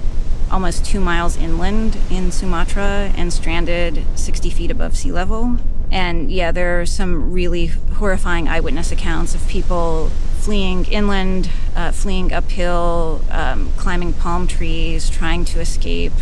almost 0.51 0.85
two 0.85 1.01
miles 1.01 1.37
inland 1.37 1.99
in 2.11 2.31
Sumatra 2.31 3.13
and 3.17 3.33
stranded 3.33 4.05
60 4.15 4.51
feet 4.51 4.71
above 4.71 4.97
sea 4.97 5.13
level. 5.13 5.59
And 5.91 6.31
yeah, 6.31 6.53
there 6.53 6.81
are 6.81 6.87
some 6.87 7.33
really 7.33 7.67
horrifying 7.67 8.49
eyewitness 8.49 8.93
accounts 8.93 9.35
of 9.35 9.47
people 9.49 10.11
fleeing 10.47 10.85
inland, 10.85 11.51
uh, 11.75 11.91
fleeing 11.91 12.33
uphill, 12.33 13.21
um, 13.33 13.69
climbing 13.77 14.13
palm 14.13 14.47
trees, 14.47 15.11
trying 15.11 15.45
to 15.45 15.59
escape 15.59 16.13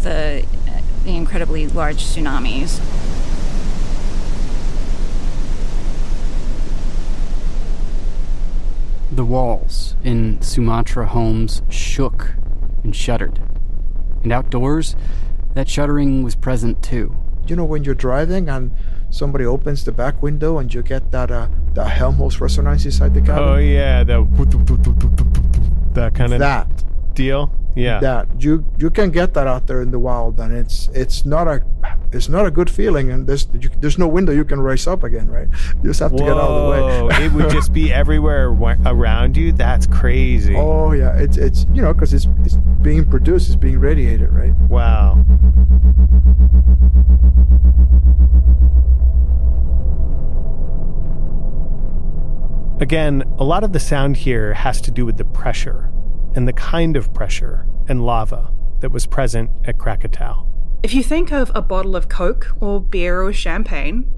the, 0.00 0.42
the 1.04 1.14
incredibly 1.14 1.66
large 1.66 1.98
tsunamis. 1.98 2.80
The 9.12 9.26
walls 9.26 9.94
in 10.02 10.40
Sumatra 10.40 11.08
homes 11.08 11.60
shook 11.68 12.32
and 12.82 12.96
shuddered. 12.96 13.42
And 14.22 14.32
outdoors, 14.32 14.96
that 15.52 15.68
shuddering 15.68 16.22
was 16.22 16.34
present 16.34 16.82
too. 16.82 17.14
You 17.46 17.56
know, 17.56 17.66
when 17.66 17.84
you're 17.84 17.94
driving 17.94 18.48
and 18.48 18.74
somebody 19.10 19.44
opens 19.44 19.84
the 19.84 19.92
back 19.92 20.22
window 20.22 20.58
and 20.58 20.72
you 20.72 20.82
get 20.82 21.10
that 21.10 21.30
uh, 21.30 21.48
that 21.74 21.88
Helmholtz 21.88 22.40
resonance 22.40 22.84
inside 22.84 23.14
the 23.14 23.20
cabin. 23.20 23.42
Oh 23.42 23.56
yeah, 23.56 24.04
that 24.04 24.20
that 25.94 26.14
kind 26.14 26.32
of 26.32 26.38
that 26.38 26.68
deal. 27.14 27.52
Yeah, 27.76 28.00
that 28.00 28.42
you 28.42 28.64
you 28.78 28.90
can 28.90 29.12
get 29.12 29.32
that 29.34 29.46
out 29.46 29.68
there 29.68 29.80
in 29.80 29.92
the 29.92 29.98
wild, 29.98 30.40
and 30.40 30.52
it's 30.52 30.88
it's 30.88 31.24
not 31.24 31.46
a 31.46 31.60
it's 32.12 32.28
not 32.28 32.44
a 32.44 32.50
good 32.50 32.68
feeling, 32.68 33.12
and 33.12 33.28
there's 33.28 33.46
you, 33.52 33.70
there's 33.78 33.96
no 33.96 34.08
window 34.08 34.32
you 34.32 34.44
can 34.44 34.60
raise 34.60 34.88
up 34.88 35.04
again, 35.04 35.28
right? 35.28 35.46
You 35.76 35.90
just 35.90 36.00
have 36.00 36.10
to 36.10 36.22
Whoa, 36.22 36.26
get 36.26 36.36
out 36.36 36.50
of 36.50 36.98
the 36.98 37.04
way. 37.06 37.24
it 37.26 37.32
would 37.32 37.50
just 37.50 37.72
be 37.72 37.92
everywhere 37.92 38.48
around 38.48 39.36
you. 39.36 39.52
That's 39.52 39.86
crazy. 39.86 40.56
Oh 40.80 40.92
yeah, 40.92 41.16
it's 41.16 41.36
it's 41.36 41.66
you 41.72 41.80
know 41.80 41.92
because 41.92 42.12
it's 42.12 42.26
it's 42.44 42.56
being 42.82 43.08
produced, 43.08 43.46
it's 43.46 43.56
being 43.56 43.78
radiated, 43.78 44.30
right? 44.30 44.52
Wow. 44.68 45.24
Again, 52.80 53.22
a 53.38 53.44
lot 53.44 53.62
of 53.62 53.72
the 53.72 53.78
sound 53.78 54.16
here 54.16 54.54
has 54.54 54.80
to 54.80 54.90
do 54.90 55.04
with 55.04 55.18
the 55.18 55.24
pressure 55.24 55.92
and 56.34 56.46
the 56.46 56.52
kind 56.52 56.96
of 56.96 57.12
pressure 57.12 57.66
and 57.88 58.04
lava 58.04 58.52
that 58.80 58.90
was 58.90 59.06
present 59.06 59.50
at 59.64 59.78
Krakatoa. 59.78 60.46
If 60.82 60.94
you 60.94 61.02
think 61.02 61.32
of 61.32 61.52
a 61.54 61.60
bottle 61.60 61.96
of 61.96 62.08
Coke 62.08 62.52
or 62.60 62.80
beer 62.80 63.22
or 63.22 63.32
champagne, 63.32 64.10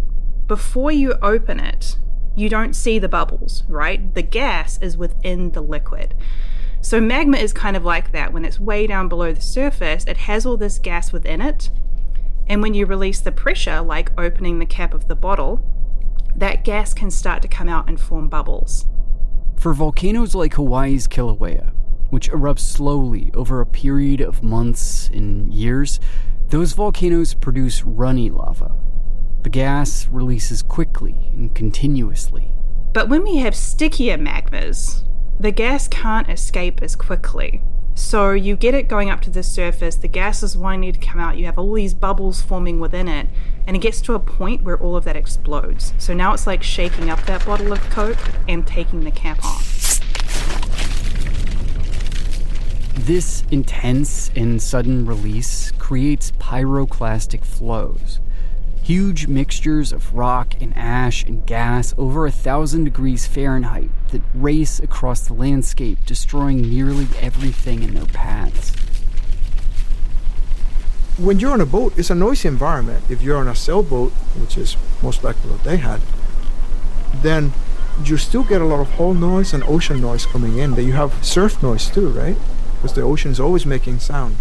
before 0.46 0.92
you 0.92 1.14
open 1.22 1.59
it, 1.59 1.96
you 2.37 2.48
don't 2.48 2.75
see 2.75 2.98
the 2.98 3.09
bubbles, 3.09 3.64
right? 3.68 4.14
The 4.14 4.22
gas 4.22 4.79
is 4.81 4.96
within 4.96 5.53
the 5.53 5.62
liquid. 5.62 6.14
So 6.81 7.01
magma 7.01 7.38
is 7.38 7.53
kind 7.53 7.77
of 7.77 7.85
like 7.85 8.12
that. 8.12 8.33
When 8.33 8.44
it's 8.44 8.61
way 8.61 8.87
down 8.87 9.09
below 9.09 9.33
the 9.33 9.40
surface, 9.40 10.05
it 10.05 10.16
has 10.18 10.46
all 10.46 10.57
this 10.57 10.79
gas 10.79 11.12
within 11.12 11.40
it. 11.40 11.70
And 12.46 12.62
when 12.62 12.75
you 12.75 12.87
release 12.87 13.20
the 13.20 13.33
pressure, 13.33 13.81
like 13.81 14.12
opening 14.18 14.59
the 14.59 14.66
cap 14.66 14.94
of 14.94 15.09
the 15.09 15.14
bottle, 15.14 15.64
that 16.35 16.64
gas 16.64 16.94
can 16.94 17.11
start 17.11 17.42
to 17.42 17.48
come 17.48 17.68
out 17.68 17.88
and 17.88 18.01
form 18.01 18.29
bubbles. 18.29 18.87
For 19.57 19.75
volcanoes 19.75 20.35
like 20.35 20.55
Hawaii's 20.55 21.07
Kilauea, 21.07 21.72
which 22.12 22.31
erupts 22.31 22.61
slowly 22.61 23.31
over 23.33 23.62
a 23.62 23.66
period 23.66 24.20
of 24.20 24.42
months 24.42 25.09
and 25.14 25.51
years, 25.51 25.98
those 26.48 26.75
volcanoes 26.75 27.33
produce 27.33 27.85
runny 27.85 28.29
lava. 28.29 28.75
The 29.44 29.48
gas 29.48 30.09
releases 30.09 30.61
quickly 30.61 31.31
and 31.33 31.55
continuously. 31.55 32.53
But 32.92 33.09
when 33.09 33.22
we 33.22 33.38
have 33.38 33.57
stickier 33.57 34.18
magmas, 34.18 35.09
the 35.40 35.53
gas 35.53 35.88
can't 35.88 36.29
escape 36.29 36.83
as 36.83 36.96
quickly. 36.96 37.62
So 37.94 38.33
you 38.33 38.57
get 38.57 38.75
it 38.75 38.88
going 38.88 39.09
up 39.09 39.22
to 39.22 39.31
the 39.31 39.42
surface, 39.42 39.96
the 39.96 40.07
gas 40.07 40.42
is 40.42 40.55
wanting 40.55 40.92
to 40.92 40.98
come 40.98 41.18
out, 41.18 41.38
you 41.38 41.46
have 41.46 41.59
all 41.59 41.72
these 41.72 41.94
bubbles 41.94 42.42
forming 42.42 42.79
within 42.79 43.09
it, 43.09 43.29
and 43.66 43.75
it 43.75 43.81
gets 43.81 44.03
to 44.03 44.12
a 44.12 44.18
point 44.18 44.64
where 44.64 44.79
all 44.79 44.96
of 44.96 45.05
that 45.05 45.16
explodes. 45.16 45.94
So 45.96 46.12
now 46.12 46.35
it's 46.35 46.46
like 46.46 46.62
shaking 46.62 47.09
up 47.09 47.25
that 47.25 47.46
bottle 47.46 47.72
of 47.72 47.81
Coke 47.88 48.18
and 48.46 48.66
taking 48.66 49.05
the 49.05 49.11
cap 49.11 49.42
off. 49.42 49.71
This 52.94 53.44
intense 53.50 54.31
and 54.37 54.62
sudden 54.62 55.07
release 55.07 55.72
creates 55.72 56.33
pyroclastic 56.33 57.44
flows. 57.44 58.20
Huge 58.83 59.26
mixtures 59.26 59.92
of 59.92 60.12
rock 60.14 60.55
and 60.61 60.76
ash 60.76 61.24
and 61.24 61.46
gas 61.46 61.94
over 61.96 62.26
a 62.26 62.33
thousand 62.33 62.85
degrees 62.85 63.26
Fahrenheit 63.26 63.90
that 64.11 64.22
race 64.35 64.78
across 64.81 65.26
the 65.26 65.35
landscape, 65.35 65.98
destroying 66.05 66.62
nearly 66.62 67.07
everything 67.20 67.83
in 67.83 67.94
their 67.94 68.07
paths 68.07 68.72
when 71.18 71.38
you're 71.38 71.52
on 71.52 71.61
a 71.61 71.66
boat, 71.66 71.92
it's 71.98 72.11
a 72.11 72.14
noisy 72.14 72.48
environment. 72.48 73.05
If 73.11 73.22
you're 73.22 73.37
on 73.37 73.48
a 73.48 73.55
sailboat, 73.55 74.12
which 74.40 74.57
is 74.57 74.76
most 75.02 75.22
likely 75.22 75.50
what 75.50 75.62
they 75.62 75.76
had, 75.76 76.00
then 77.22 77.52
you 78.05 78.16
still 78.16 78.42
get 78.42 78.61
a 78.61 78.64
lot 78.64 78.81
of 78.81 78.90
hull 78.92 79.14
noise 79.14 79.52
and 79.52 79.62
ocean 79.64 80.00
noise 80.00 80.24
coming 80.24 80.59
in. 80.59 80.72
Then 80.72 80.87
you 80.87 80.94
have 80.94 81.24
surf 81.24 81.62
noise 81.62 81.88
too, 81.90 82.09
right? 82.09 82.37
Because 82.82 82.96
the 82.96 83.02
ocean 83.02 83.30
is 83.30 83.38
always 83.38 83.64
making 83.64 84.00
sound. 84.00 84.34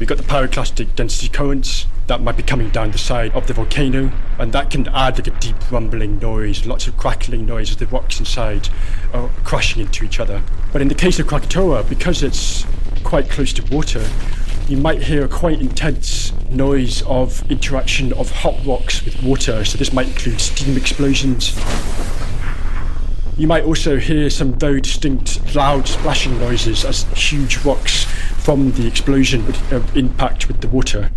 We've 0.00 0.08
got 0.08 0.18
the 0.18 0.24
pyroclastic 0.24 0.96
density 0.96 1.28
currents 1.28 1.86
that 2.08 2.20
might 2.20 2.36
be 2.36 2.42
coming 2.42 2.70
down 2.70 2.90
the 2.90 2.98
side 2.98 3.30
of 3.30 3.46
the 3.46 3.54
volcano, 3.54 4.10
and 4.40 4.52
that 4.52 4.72
can 4.72 4.88
add 4.88 5.18
like 5.18 5.28
a 5.28 5.38
deep 5.38 5.70
rumbling 5.70 6.18
noise, 6.18 6.66
lots 6.66 6.88
of 6.88 6.96
crackling 6.96 7.46
noise 7.46 7.70
as 7.70 7.76
the 7.76 7.86
rocks 7.86 8.18
inside 8.18 8.68
are 9.12 9.30
crashing 9.44 9.82
into 9.82 10.04
each 10.04 10.18
other. 10.18 10.42
But 10.72 10.82
in 10.82 10.88
the 10.88 10.96
case 10.96 11.20
of 11.20 11.28
Krakatoa, 11.28 11.84
because 11.84 12.24
it's 12.24 12.66
quite 13.04 13.30
close 13.30 13.52
to 13.52 13.74
water, 13.74 14.04
you 14.66 14.78
might 14.78 15.04
hear 15.04 15.24
a 15.24 15.28
quite 15.28 15.60
intense 15.60 16.32
noise 16.50 17.02
of 17.02 17.48
interaction 17.48 18.12
of 18.14 18.32
hot 18.32 18.66
rocks 18.66 19.04
with 19.04 19.22
water, 19.22 19.64
so 19.64 19.78
this 19.78 19.92
might 19.92 20.08
include 20.08 20.40
steam 20.40 20.76
explosions. 20.76 21.56
You 23.38 23.46
might 23.46 23.64
also 23.64 23.98
hear 23.98 24.30
some 24.30 24.54
very 24.54 24.80
distinct 24.80 25.54
loud 25.54 25.86
splashing 25.86 26.38
noises 26.38 26.86
as 26.86 27.02
huge 27.12 27.58
rocks 27.66 28.04
from 28.42 28.72
the 28.72 28.86
explosion 28.86 29.44
would 29.44 29.56
uh, 29.70 29.82
impact 29.94 30.48
with 30.48 30.62
the 30.62 30.68
water. 30.68 31.10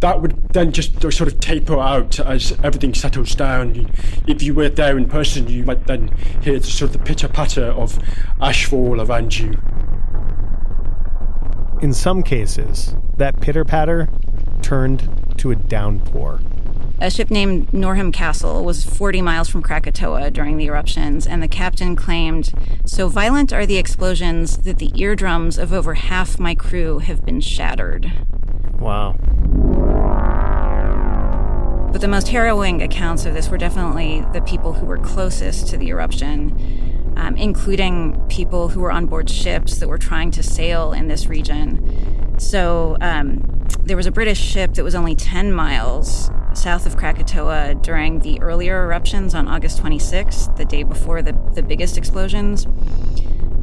That 0.00 0.20
would 0.20 0.52
then 0.52 0.72
just 0.72 1.00
sort 1.00 1.20
of 1.20 1.38
taper 1.38 1.78
out 1.78 2.18
as 2.18 2.58
everything 2.64 2.94
settles 2.94 3.36
down. 3.36 3.88
If 4.26 4.42
you 4.42 4.54
were 4.54 4.70
there 4.70 4.98
in 4.98 5.08
person, 5.08 5.46
you 5.46 5.64
might 5.64 5.86
then 5.86 6.08
hear 6.42 6.58
the 6.58 6.66
sort 6.66 6.90
of 6.90 6.92
the 6.94 7.04
pitter 7.04 7.28
patter 7.28 7.66
of 7.66 7.96
ashfall 8.40 9.06
around 9.06 9.38
you. 9.38 9.52
In 11.80 11.92
some 11.92 12.24
cases, 12.24 12.96
that 13.18 13.40
pitter 13.40 13.64
patter 13.64 14.08
turned 14.62 15.08
to 15.38 15.52
a 15.52 15.54
downpour. 15.54 16.40
A 17.02 17.10
ship 17.10 17.32
named 17.32 17.74
Norham 17.74 18.12
Castle 18.12 18.64
was 18.64 18.84
40 18.84 19.22
miles 19.22 19.48
from 19.48 19.60
Krakatoa 19.60 20.30
during 20.30 20.56
the 20.56 20.66
eruptions, 20.66 21.26
and 21.26 21.42
the 21.42 21.48
captain 21.48 21.96
claimed 21.96 22.52
So 22.86 23.08
violent 23.08 23.52
are 23.52 23.66
the 23.66 23.76
explosions 23.76 24.58
that 24.58 24.78
the 24.78 24.92
eardrums 24.94 25.58
of 25.58 25.72
over 25.72 25.94
half 25.94 26.38
my 26.38 26.54
crew 26.54 27.00
have 27.00 27.24
been 27.24 27.40
shattered. 27.40 28.12
Wow. 28.78 29.16
But 31.90 32.00
the 32.00 32.06
most 32.06 32.28
harrowing 32.28 32.80
accounts 32.80 33.26
of 33.26 33.34
this 33.34 33.48
were 33.48 33.58
definitely 33.58 34.24
the 34.32 34.40
people 34.42 34.74
who 34.74 34.86
were 34.86 34.98
closest 34.98 35.66
to 35.70 35.76
the 35.76 35.88
eruption, 35.88 37.12
um, 37.16 37.36
including 37.36 38.14
people 38.28 38.68
who 38.68 38.78
were 38.78 38.92
on 38.92 39.06
board 39.06 39.28
ships 39.28 39.78
that 39.78 39.88
were 39.88 39.98
trying 39.98 40.30
to 40.30 40.42
sail 40.44 40.92
in 40.92 41.08
this 41.08 41.26
region. 41.26 42.38
So 42.38 42.96
um, 43.00 43.61
there 43.82 43.96
was 43.96 44.06
a 44.06 44.12
British 44.12 44.40
ship 44.40 44.74
that 44.74 44.84
was 44.84 44.94
only 44.94 45.14
10 45.14 45.52
miles 45.52 46.30
south 46.54 46.86
of 46.86 46.96
Krakatoa 46.96 47.74
during 47.76 48.20
the 48.20 48.40
earlier 48.40 48.84
eruptions 48.84 49.34
on 49.34 49.48
August 49.48 49.82
26th, 49.82 50.56
the 50.56 50.64
day 50.64 50.82
before 50.82 51.22
the, 51.22 51.32
the 51.54 51.62
biggest 51.62 51.96
explosions. 51.96 52.66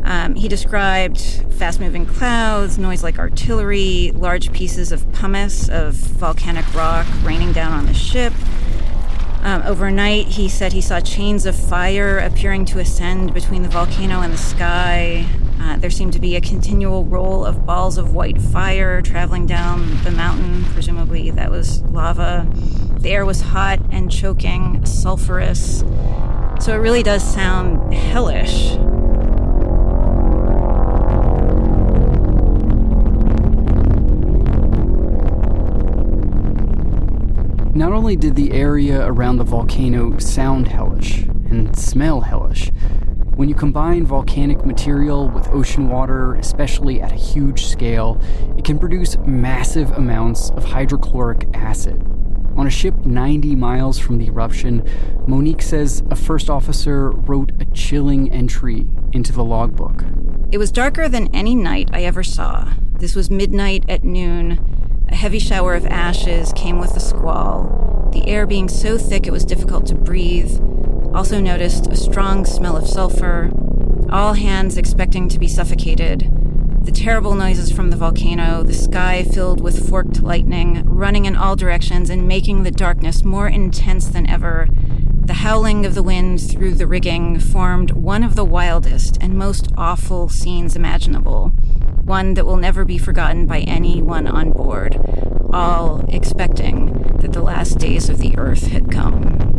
Um, 0.04 0.36
he 0.36 0.48
described 0.48 1.22
fast 1.58 1.80
moving 1.80 2.06
clouds, 2.06 2.78
noise 2.78 3.04
like 3.04 3.20
artillery, 3.20 4.12
large 4.16 4.52
pieces 4.52 4.92
of 4.92 5.12
pumice 5.12 5.70
of 5.70 5.94
volcanic 5.94 6.74
rock 6.74 7.06
raining 7.24 7.52
down 7.52 7.74
on 7.74 7.86
the 7.86 7.94
ship. 7.94 8.34
Um, 9.42 9.62
overnight, 9.66 10.28
he 10.28 10.50
said 10.50 10.74
he 10.74 10.82
saw 10.82 11.00
chains 11.00 11.46
of 11.46 11.56
fire 11.56 12.18
appearing 12.18 12.66
to 12.66 12.80
ascend 12.80 13.34
between 13.34 13.64
the 13.64 13.70
volcano 13.70 14.22
and 14.22 14.34
the 14.34 14.38
sky. 14.38 15.26
Uh, 15.60 15.78
there 15.78 15.90
seemed 15.90 16.14
to 16.14 16.20
be 16.20 16.36
a 16.36 16.42
continual 16.42 17.06
roll 17.06 17.46
of 17.46 17.66
balls 17.66 17.98
of 17.98 18.14
white 18.14 18.42
fire 18.42 19.02
traveling 19.02 19.46
down 19.46 20.04
the 20.04 20.12
mountain. 20.12 20.64
Presumably, 20.74 21.30
that 21.32 21.52
was 21.52 21.82
lava. 21.84 22.48
The 23.00 23.12
air 23.12 23.26
was 23.26 23.42
hot 23.42 23.80
and 23.92 24.12
choking, 24.12 24.82
sulfurous. 24.84 25.84
So 26.62 26.74
it 26.74 26.78
really 26.78 27.04
does 27.04 27.24
sound 27.24 27.94
hellish. 27.94 28.76
Not 37.76 37.94
only 37.94 38.18
did 38.18 38.36
the 38.36 38.52
area 38.52 39.06
around 39.06 39.38
the 39.38 39.46
volcano 39.46 40.18
sound 40.18 40.68
hellish 40.68 41.22
and 41.50 41.78
smell 41.80 42.20
hellish, 42.20 42.72
when 43.40 43.48
you 43.48 43.56
combine 43.56 44.06
volcanic 44.06 44.66
material 44.66 45.30
with 45.30 45.48
ocean 45.52 45.88
water, 45.88 46.36
especially 46.36 47.02
at 47.02 47.14
a 47.14 47.16
huge 47.16 47.68
scale, 47.68 48.22
it 48.58 48.66
can 48.66 48.78
produce 48.78 49.18
massive 49.20 49.90
amounts 49.92 50.50
of 50.50 50.66
hydrochloric 50.66 51.48
acid. 51.54 52.02
On 52.58 52.68
a 52.68 52.70
ship 52.70 52.94
90 53.06 53.56
miles 53.56 53.98
from 53.98 54.18
the 54.18 54.28
eruption, 54.28 54.86
Monique 55.26 55.62
says 55.62 56.04
a 56.12 56.18
first 56.18 56.50
officer 56.50 57.12
wrote 57.12 57.54
a 57.62 57.66
chilling 57.68 58.30
entry 58.34 58.90
into 59.14 59.32
the 59.32 59.46
logbook. 59.46 60.04
It 60.52 60.58
was 60.58 60.70
darker 60.70 61.08
than 61.08 61.34
any 61.34 61.56
night 61.56 61.90
I 61.94 62.04
ever 62.04 62.24
saw. 62.24 62.74
This 62.98 63.16
was 63.16 63.30
midnight 63.30 63.86
at 63.88 64.04
noon. 64.04 65.06
A 65.08 65.16
heavy 65.16 65.40
shower 65.40 65.76
of 65.76 65.86
ashes 65.86 66.52
came 66.58 66.78
with 66.78 66.94
the 66.94 67.00
squall, 67.00 68.10
the 68.12 68.28
air 68.28 68.46
being 68.46 68.68
so 68.68 68.98
thick 68.98 69.26
it 69.26 69.32
was 69.32 69.46
difficult 69.46 69.86
to 69.86 69.96
breathe. 69.96 70.60
Also 71.14 71.40
noticed 71.40 71.88
a 71.88 71.96
strong 71.96 72.46
smell 72.46 72.78
of 72.78 72.88
sulfur. 72.88 73.52
All 74.10 74.34
hands 74.34 74.78
expecting 74.78 75.30
to 75.30 75.40
be 75.40 75.48
suffocated. 75.48 76.32
The 76.86 76.92
terrible 76.92 77.36
noises 77.36 77.72
from 77.72 77.90
the 77.90 77.98
volcano, 77.98 78.64
the 78.64 78.74
sky 78.74 79.24
filled 79.24 79.62
with 79.62 79.90
forked 79.90 80.22
lightning, 80.22 80.84
running 80.86 81.26
in 81.26 81.36
all 81.36 81.56
directions 81.56 82.10
and 82.10 82.28
making 82.28 82.64
the 82.64 82.72
darkness 82.72 83.24
more 83.24 83.48
intense 83.48 84.08
than 84.08 84.30
ever. 84.30 84.68
The 84.72 85.34
howling 85.34 85.86
of 85.86 85.94
the 85.94 86.04
wind 86.04 86.42
through 86.42 86.74
the 86.76 86.88
rigging 86.88 87.40
formed 87.40 87.92
one 87.92 88.24
of 88.24 88.36
the 88.36 88.46
wildest 88.46 89.18
and 89.22 89.38
most 89.38 89.72
awful 89.78 90.30
scenes 90.30 90.76
imaginable 90.76 91.54
one 92.10 92.34
that 92.34 92.46
will 92.46 92.58
never 92.58 92.84
be 92.84 92.98
forgotten 92.98 93.46
by 93.46 93.60
anyone 93.60 94.26
on 94.26 94.52
board, 94.52 95.00
all 95.54 96.04
expecting 96.10 96.88
that 97.20 97.34
the 97.34 97.42
last 97.42 97.78
days 97.78 98.10
of 98.10 98.18
the 98.18 98.36
earth 98.36 98.66
had 98.68 98.92
come. 98.92 99.59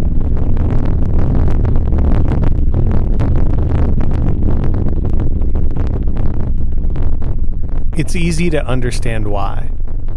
It's 8.00 8.16
easy 8.16 8.48
to 8.48 8.64
understand 8.64 9.28
why. 9.28 9.66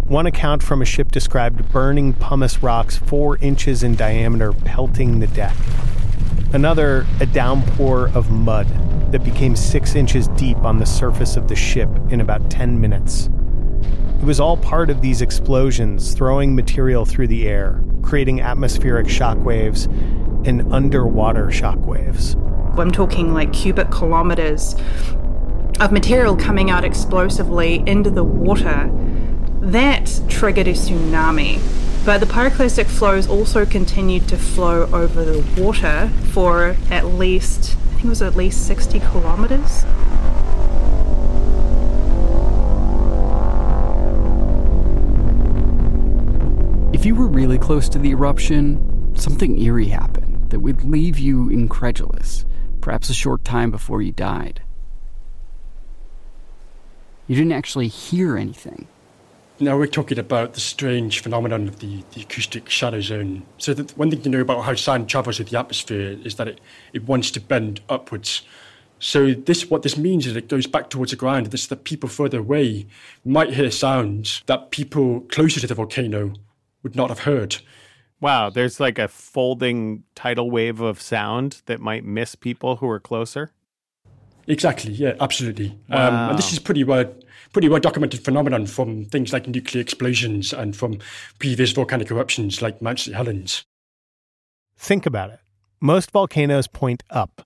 One 0.06 0.26
account 0.26 0.64
from 0.64 0.82
a 0.82 0.86
ship 0.86 1.12
described 1.12 1.70
burning 1.74 2.14
pumice 2.14 2.64
rocks 2.64 2.96
four 2.96 3.36
inches 3.40 3.84
in 3.84 3.96
diameter 3.96 4.54
pelting 4.54 5.20
the 5.20 5.28
deck. 5.28 5.54
Another, 6.54 7.06
a 7.20 7.26
downpour 7.26 8.10
of 8.16 8.32
mud 8.32 8.68
that 9.12 9.26
became 9.26 9.58
six 9.58 9.96
inches 9.96 10.30
deep 10.30 10.56
on 10.60 10.80
the 10.80 10.86
surface 10.86 11.36
of 11.36 11.50
the 11.50 11.58
ship 11.58 11.90
in 12.10 12.22
about 12.22 12.50
10 12.50 12.80
minutes. 12.80 13.30
It 14.22 14.24
was 14.24 14.40
all 14.40 14.56
part 14.56 14.90
of 14.90 15.02
these 15.02 15.22
explosions 15.22 16.14
throwing 16.14 16.56
material 16.56 17.04
through 17.04 17.28
the 17.28 17.50
air, 17.50 17.84
creating 18.02 18.40
atmospheric 18.40 19.10
shock 19.10 19.38
waves 19.40 19.88
and 20.46 20.72
underwater 20.72 21.52
shock 21.52 21.86
waves. 21.86 22.38
I'm 22.78 22.92
talking 22.92 23.34
like 23.34 23.52
cubic 23.52 23.92
kilometers 23.92 24.74
of 25.84 25.92
material 25.92 26.38
coming 26.38 26.70
out 26.70 26.86
explosively 26.86 27.84
into 27.86 28.10
the 28.10 28.24
water. 28.24 28.90
That 29.60 30.22
triggered 30.30 30.66
a 30.70 30.72
tsunami. 30.72 31.60
But 32.06 32.20
the 32.20 32.26
pyroclastic 32.26 32.86
flows 32.86 33.28
also 33.28 33.66
continued 33.66 34.30
to 34.30 34.38
flow 34.38 34.84
over 34.94 35.26
the 35.26 35.62
water 35.62 36.10
for 36.32 36.78
at 36.90 37.08
least 37.08 37.76
I 37.76 37.96
think 37.96 38.06
it 38.06 38.10
was 38.10 38.22
at 38.22 38.38
least 38.38 38.66
60 38.66 39.02
kilometers. 39.02 39.84
If 46.94 47.06
you 47.06 47.14
were 47.14 47.28
really 47.28 47.58
close 47.58 47.90
to 47.90 48.00
the 48.00 48.12
eruption, 48.12 49.18
something 49.18 49.62
eerie 49.62 49.90
happened 49.90 50.50
that 50.50 50.62
would 50.62 50.86
leave 50.86 51.20
you 51.20 51.50
incredulous, 51.50 52.46
perhaps 52.80 53.10
a 53.10 53.14
short 53.14 53.44
time 53.44 53.70
before 53.70 54.02
you 54.02 54.14
died. 54.14 54.62
You 57.28 57.36
didn't 57.36 57.54
actually 57.54 57.88
hear 57.88 58.38
anything. 58.38 58.88
Now 59.60 59.78
we're 59.78 59.88
talking 59.88 60.20
about 60.20 60.56
the 60.56 60.60
strange 60.60 61.22
phenomenon 61.22 61.68
of 61.68 61.80
the, 61.80 62.04
the 62.14 62.22
acoustic 62.22 62.70
shadow 62.70 63.00
zone. 63.00 63.44
So 63.58 63.74
the, 63.74 63.94
one 63.96 64.10
thing 64.10 64.22
to 64.24 64.30
know 64.30 64.42
about 64.42 64.64
how 64.64 64.74
sound 64.76 65.08
travels 65.08 65.38
through 65.38 65.46
the 65.46 65.60
atmosphere 65.60 66.18
is 66.24 66.36
that 66.36 66.48
it, 66.48 66.62
it 66.92 67.04
wants 67.04 67.32
to 67.32 67.40
bend 67.40 67.80
upwards. 67.88 68.42
So 69.00 69.34
this 69.34 69.70
what 69.70 69.84
this 69.84 69.98
means 69.98 70.26
is 70.26 70.36
it 70.36 70.50
goes 70.50 70.68
back 70.68 70.90
towards 70.90 71.12
the 71.12 71.18
ground. 71.18 71.48
This 71.48 71.68
that 71.68 71.84
people 71.84 72.10
further 72.10 72.40
away 72.40 72.88
might 73.24 73.54
hear 73.54 73.72
sounds 73.72 74.42
that 74.48 74.72
people 74.72 75.22
closer 75.22 75.60
to 75.60 75.68
the 75.68 75.76
volcano 75.76 76.34
would 76.82 76.96
not 76.96 77.10
have 77.10 77.20
heard. 77.20 77.58
Wow, 78.20 78.50
there's 78.50 78.80
like 78.80 78.98
a 79.00 79.08
folding 79.08 80.04
tidal 80.16 80.50
wave 80.50 80.80
of 80.80 81.02
sound 81.02 81.62
that 81.66 81.80
might 81.80 82.06
miss 82.06 82.36
people 82.36 82.78
who 82.78 82.90
are 82.90 83.00
closer. 83.00 83.52
Exactly. 84.48 84.92
Yeah. 84.92 85.14
Absolutely. 85.20 85.78
Wow. 85.90 86.08
Um, 86.08 86.30
and 86.32 86.38
this 86.38 86.52
is 86.52 86.60
pretty 86.60 86.84
well 86.84 87.06
pretty 87.54 87.70
well 87.70 87.80
documented 87.80 88.24
phenomenon 88.24 88.66
from 88.66 89.06
things 89.06 89.32
like 89.32 89.48
nuclear 89.48 89.82
explosions 89.82 90.52
and 90.52 90.76
from 90.76 90.98
previous 91.40 91.72
volcanic 91.72 92.10
eruptions 92.10 92.62
like 92.62 92.82
Mount 92.82 93.00
St. 93.00 93.16
Helens. 93.16 93.64
Think 94.76 95.06
about 95.06 95.30
it. 95.30 95.40
Most 95.80 96.12
volcanoes 96.12 96.68
point 96.68 97.04
up, 97.10 97.46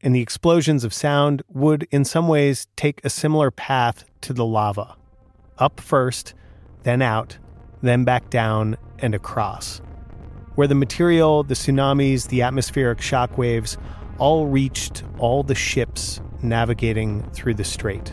and 0.00 0.14
the 0.14 0.20
explosions 0.20 0.84
of 0.84 0.94
sound 0.94 1.42
would, 1.48 1.88
in 1.90 2.04
some 2.04 2.28
ways, 2.28 2.68
take 2.76 3.00
a 3.04 3.10
similar 3.10 3.50
path 3.50 4.04
to 4.22 4.32
the 4.32 4.44
lava. 4.44 4.96
Up 5.58 5.80
first, 5.80 6.34
then 6.84 7.02
out, 7.02 7.36
then 7.82 8.04
back 8.04 8.30
down 8.30 8.76
and 9.00 9.14
across. 9.14 9.80
Where 10.54 10.68
the 10.68 10.74
material, 10.74 11.42
the 11.42 11.54
tsunamis, 11.54 12.28
the 12.28 12.42
atmospheric 12.42 13.00
shock 13.00 13.36
waves 13.38 13.76
all 14.18 14.46
reached 14.46 15.02
all 15.18 15.42
the 15.42 15.54
ships 15.54 16.20
navigating 16.42 17.28
through 17.30 17.54
the 17.54 17.64
strait. 17.64 18.12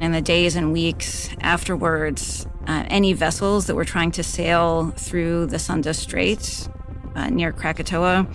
In 0.00 0.12
the 0.12 0.20
days 0.20 0.54
and 0.54 0.72
weeks 0.72 1.30
afterwards, 1.40 2.46
uh, 2.66 2.84
any 2.88 3.12
vessels 3.12 3.66
that 3.66 3.74
were 3.74 3.84
trying 3.84 4.10
to 4.12 4.22
sail 4.22 4.90
through 4.90 5.46
the 5.46 5.58
Sunda 5.58 5.94
Strait 5.94 6.68
uh, 7.14 7.30
near 7.30 7.52
Krakatoa 7.52 8.28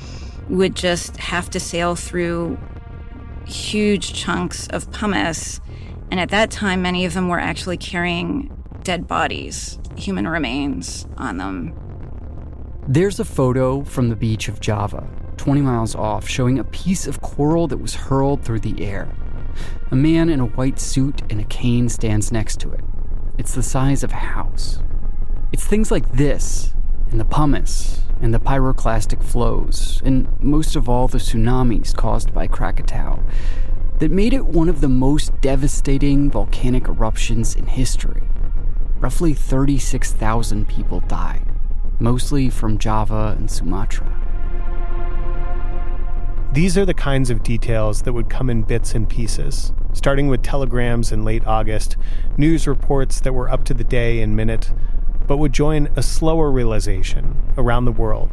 would 0.49 0.75
just 0.75 1.17
have 1.17 1.49
to 1.51 1.59
sail 1.59 1.95
through 1.95 2.57
huge 3.45 4.13
chunks 4.13 4.67
of 4.67 4.91
pumice. 4.91 5.61
And 6.11 6.19
at 6.19 6.29
that 6.29 6.51
time, 6.51 6.81
many 6.81 7.05
of 7.05 7.13
them 7.13 7.27
were 7.27 7.39
actually 7.39 7.77
carrying 7.77 8.51
dead 8.83 9.07
bodies, 9.07 9.79
human 9.95 10.27
remains 10.27 11.07
on 11.17 11.37
them. 11.37 11.73
There's 12.87 13.19
a 13.19 13.25
photo 13.25 13.83
from 13.83 14.09
the 14.09 14.15
beach 14.15 14.49
of 14.49 14.59
Java, 14.59 15.07
20 15.43 15.59
miles 15.59 15.93
off, 15.93 16.25
showing 16.25 16.57
a 16.57 16.63
piece 16.63 17.05
of 17.05 17.19
coral 17.19 17.67
that 17.67 17.81
was 17.81 17.95
hurled 17.95 18.41
through 18.41 18.61
the 18.61 18.81
air. 18.81 19.13
A 19.91 19.95
man 19.95 20.29
in 20.29 20.39
a 20.39 20.45
white 20.45 20.79
suit 20.79 21.21
and 21.29 21.41
a 21.41 21.43
cane 21.43 21.89
stands 21.89 22.31
next 22.31 22.61
to 22.61 22.71
it. 22.71 22.79
It's 23.37 23.53
the 23.53 23.61
size 23.61 24.05
of 24.05 24.13
a 24.13 24.15
house. 24.15 24.79
It's 25.51 25.65
things 25.65 25.91
like 25.91 26.09
this, 26.13 26.73
and 27.11 27.19
the 27.19 27.25
pumice, 27.25 27.99
and 28.21 28.33
the 28.33 28.39
pyroclastic 28.39 29.21
flows, 29.21 30.01
and 30.05 30.29
most 30.41 30.77
of 30.77 30.87
all 30.87 31.09
the 31.09 31.17
tsunamis 31.17 31.93
caused 31.93 32.33
by 32.33 32.47
Krakatoa, 32.47 33.21
that 33.99 34.11
made 34.11 34.33
it 34.33 34.45
one 34.45 34.69
of 34.69 34.79
the 34.79 34.87
most 34.87 35.41
devastating 35.41 36.31
volcanic 36.31 36.87
eruptions 36.87 37.53
in 37.53 37.67
history. 37.67 38.23
Roughly 38.97 39.33
36,000 39.33 40.69
people 40.69 41.01
died, 41.01 41.45
mostly 41.99 42.49
from 42.49 42.77
Java 42.77 43.35
and 43.37 43.51
Sumatra. 43.51 44.22
These 46.53 46.77
are 46.77 46.85
the 46.85 46.93
kinds 46.93 47.31
of 47.31 47.41
details 47.41 48.03
that 48.03 48.13
would 48.13 48.29
come 48.29 48.47
in 48.47 48.61
bits 48.61 48.93
and 48.93 49.09
pieces, 49.09 49.73
starting 49.91 50.27
with 50.27 50.43
telegrams 50.43 51.11
in 51.11 51.25
late 51.25 51.47
August, 51.47 51.97
news 52.37 52.67
reports 52.67 53.19
that 53.21 53.33
were 53.33 53.49
up 53.49 53.63
to 53.63 53.73
the 53.73 53.83
day 53.83 54.21
and 54.21 54.35
minute, 54.35 54.71
but 55.25 55.37
would 55.37 55.51
join 55.51 55.89
a 55.95 56.03
slower 56.03 56.51
realization 56.51 57.35
around 57.57 57.85
the 57.85 57.91
world 57.91 58.29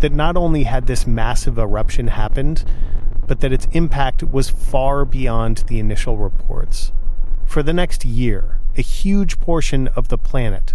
that 0.00 0.10
not 0.10 0.36
only 0.36 0.64
had 0.64 0.88
this 0.88 1.06
massive 1.06 1.58
eruption 1.58 2.08
happened, 2.08 2.64
but 3.28 3.38
that 3.38 3.52
its 3.52 3.68
impact 3.70 4.24
was 4.24 4.50
far 4.50 5.04
beyond 5.04 5.58
the 5.68 5.78
initial 5.78 6.16
reports. 6.16 6.90
For 7.44 7.62
the 7.62 7.72
next 7.72 8.04
year, 8.04 8.58
a 8.76 8.82
huge 8.82 9.38
portion 9.38 9.86
of 9.88 10.08
the 10.08 10.18
planet 10.18 10.74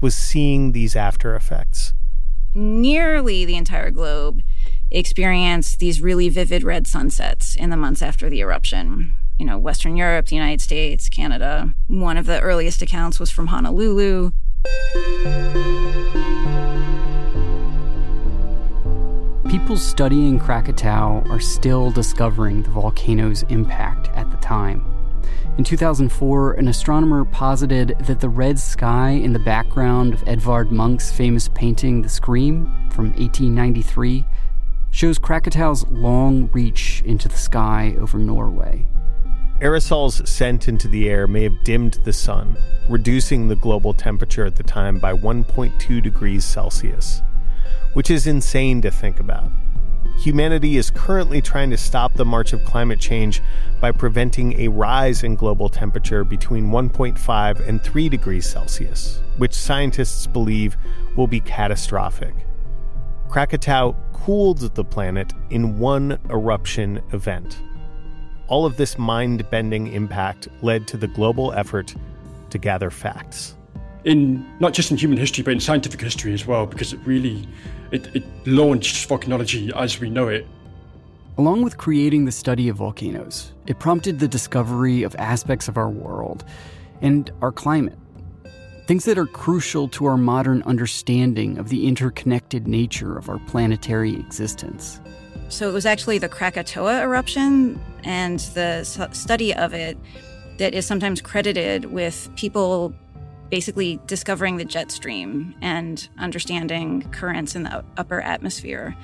was 0.00 0.14
seeing 0.14 0.72
these 0.72 0.96
after 0.96 1.36
effects. 1.36 1.92
Nearly 2.54 3.44
the 3.44 3.56
entire 3.56 3.90
globe 3.90 4.42
experienced 4.90 5.78
these 5.78 6.00
really 6.00 6.28
vivid 6.28 6.62
red 6.62 6.86
sunsets 6.86 7.56
in 7.56 7.70
the 7.70 7.76
months 7.76 8.02
after 8.02 8.28
the 8.28 8.40
eruption. 8.40 9.14
You 9.38 9.46
know, 9.46 9.58
Western 9.58 9.96
Europe, 9.96 10.26
the 10.26 10.36
United 10.36 10.60
States, 10.60 11.08
Canada. 11.08 11.74
One 11.88 12.18
of 12.18 12.26
the 12.26 12.40
earliest 12.40 12.82
accounts 12.82 13.18
was 13.18 13.30
from 13.30 13.46
Honolulu. 13.48 14.32
People 19.48 19.76
studying 19.76 20.38
Krakatoa 20.38 21.24
are 21.28 21.40
still 21.40 21.90
discovering 21.90 22.62
the 22.62 22.70
volcano's 22.70 23.42
impact 23.44 24.08
at 24.14 24.30
the 24.30 24.36
time. 24.38 24.91
In 25.58 25.64
2004, 25.64 26.54
an 26.54 26.66
astronomer 26.66 27.26
posited 27.26 27.94
that 28.06 28.20
the 28.20 28.28
red 28.30 28.58
sky 28.58 29.10
in 29.10 29.34
the 29.34 29.38
background 29.38 30.14
of 30.14 30.26
Edvard 30.26 30.72
Munch's 30.72 31.12
famous 31.12 31.48
painting 31.48 32.00
The 32.00 32.08
Scream 32.08 32.64
from 32.90 33.08
1893 33.08 34.26
shows 34.92 35.18
Krakatoa's 35.18 35.86
long 35.88 36.48
reach 36.54 37.02
into 37.04 37.28
the 37.28 37.36
sky 37.36 37.94
over 38.00 38.16
Norway. 38.16 38.86
Aerosols 39.60 40.26
sent 40.26 40.68
into 40.68 40.88
the 40.88 41.10
air 41.10 41.26
may 41.26 41.42
have 41.42 41.64
dimmed 41.64 41.98
the 42.04 42.14
sun, 42.14 42.56
reducing 42.88 43.48
the 43.48 43.56
global 43.56 43.92
temperature 43.92 44.46
at 44.46 44.56
the 44.56 44.62
time 44.62 44.98
by 44.98 45.12
1.2 45.12 46.02
degrees 46.02 46.46
Celsius, 46.46 47.20
which 47.92 48.10
is 48.10 48.26
insane 48.26 48.80
to 48.80 48.90
think 48.90 49.20
about. 49.20 49.50
Humanity 50.18 50.76
is 50.76 50.90
currently 50.90 51.40
trying 51.40 51.70
to 51.70 51.76
stop 51.76 52.14
the 52.14 52.24
march 52.24 52.52
of 52.52 52.64
climate 52.64 53.00
change 53.00 53.42
by 53.80 53.90
preventing 53.90 54.60
a 54.60 54.68
rise 54.68 55.24
in 55.24 55.34
global 55.34 55.68
temperature 55.68 56.22
between 56.22 56.70
1.5 56.70 57.68
and 57.68 57.82
3 57.82 58.08
degrees 58.08 58.48
Celsius, 58.48 59.20
which 59.38 59.52
scientists 59.52 60.26
believe 60.26 60.76
will 61.16 61.26
be 61.26 61.40
catastrophic. 61.40 62.34
Krakatoa 63.28 63.96
cooled 64.12 64.58
the 64.58 64.84
planet 64.84 65.32
in 65.50 65.78
one 65.78 66.18
eruption 66.30 67.02
event. 67.12 67.60
All 68.46 68.64
of 68.64 68.76
this 68.76 68.98
mind 68.98 69.48
bending 69.50 69.88
impact 69.88 70.48
led 70.60 70.86
to 70.88 70.96
the 70.96 71.08
global 71.08 71.52
effort 71.52 71.94
to 72.50 72.58
gather 72.58 72.90
facts. 72.90 73.56
In 74.04 74.44
not 74.58 74.72
just 74.72 74.90
in 74.90 74.96
human 74.96 75.18
history, 75.18 75.44
but 75.44 75.52
in 75.52 75.60
scientific 75.60 76.00
history 76.00 76.32
as 76.32 76.46
well, 76.46 76.66
because 76.66 76.92
it 76.92 77.00
really 77.04 77.46
it, 77.92 78.14
it 78.16 78.24
launched 78.46 79.08
volcanology 79.08 79.70
as 79.76 80.00
we 80.00 80.10
know 80.10 80.28
it. 80.28 80.46
Along 81.38 81.62
with 81.62 81.78
creating 81.78 82.24
the 82.24 82.32
study 82.32 82.68
of 82.68 82.76
volcanoes, 82.76 83.52
it 83.66 83.78
prompted 83.78 84.18
the 84.18 84.28
discovery 84.28 85.02
of 85.02 85.14
aspects 85.18 85.68
of 85.68 85.76
our 85.76 85.88
world 85.88 86.44
and 87.00 87.30
our 87.40 87.52
climate. 87.52 87.98
Things 88.86 89.04
that 89.04 89.16
are 89.16 89.26
crucial 89.26 89.88
to 89.88 90.06
our 90.06 90.16
modern 90.16 90.62
understanding 90.64 91.56
of 91.56 91.68
the 91.68 91.86
interconnected 91.86 92.66
nature 92.66 93.16
of 93.16 93.28
our 93.28 93.38
planetary 93.38 94.14
existence. 94.14 95.00
So 95.48 95.68
it 95.68 95.72
was 95.72 95.86
actually 95.86 96.18
the 96.18 96.28
Krakatoa 96.28 97.00
eruption 97.02 97.80
and 98.04 98.40
the 98.40 98.84
study 99.12 99.54
of 99.54 99.72
it 99.72 99.96
that 100.58 100.74
is 100.74 100.84
sometimes 100.84 101.20
credited 101.20 101.86
with 101.86 102.28
people 102.36 102.92
basically 103.52 104.00
discovering 104.06 104.56
the 104.56 104.64
jet 104.64 104.90
stream 104.90 105.54
and 105.60 106.08
understanding 106.16 107.02
currents 107.10 107.54
in 107.54 107.64
the 107.64 107.84
upper 107.98 108.18
atmosphere. 108.22 108.96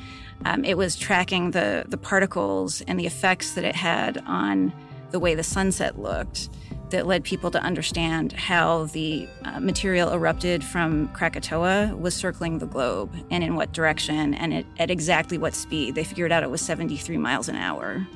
Um, 0.46 0.64
it 0.64 0.78
was 0.78 0.96
tracking 0.96 1.51
the, 1.51 1.84
the 1.86 1.99
particles 1.99 2.80
and 2.88 2.99
the 2.99 3.05
effects 3.05 3.53
that 3.53 3.64
it 3.64 3.76
had 3.76 4.16
on 4.26 4.72
the 5.11 5.20
way 5.20 5.34
the 5.34 5.42
sunset 5.42 5.99
looked 5.99 6.49
that 6.88 7.07
led 7.07 7.24
people 7.24 7.51
to 7.51 7.61
understand 7.62 8.32
how 8.32 8.84
the 8.86 9.28
uh, 9.44 9.61
material 9.61 10.11
erupted 10.14 10.64
from 10.64 11.09
Krakatoa 11.09 11.94
was 11.94 12.14
circling 12.14 12.57
the 12.59 12.66
globe 12.66 13.12
and 13.30 13.44
in 13.44 13.55
what 13.55 13.72
direction 13.72 14.32
and 14.32 14.55
it, 14.55 14.66
at 14.78 14.90
exactly 14.90 15.36
what 15.36 15.53
speed. 15.53 15.94
They 15.94 16.05
figured 16.05 16.32
out 16.32 16.42
it 16.42 16.51
was 16.51 16.62
73 16.62 17.18
miles 17.18 17.51
an 17.51 17.57
hour. 17.57 18.07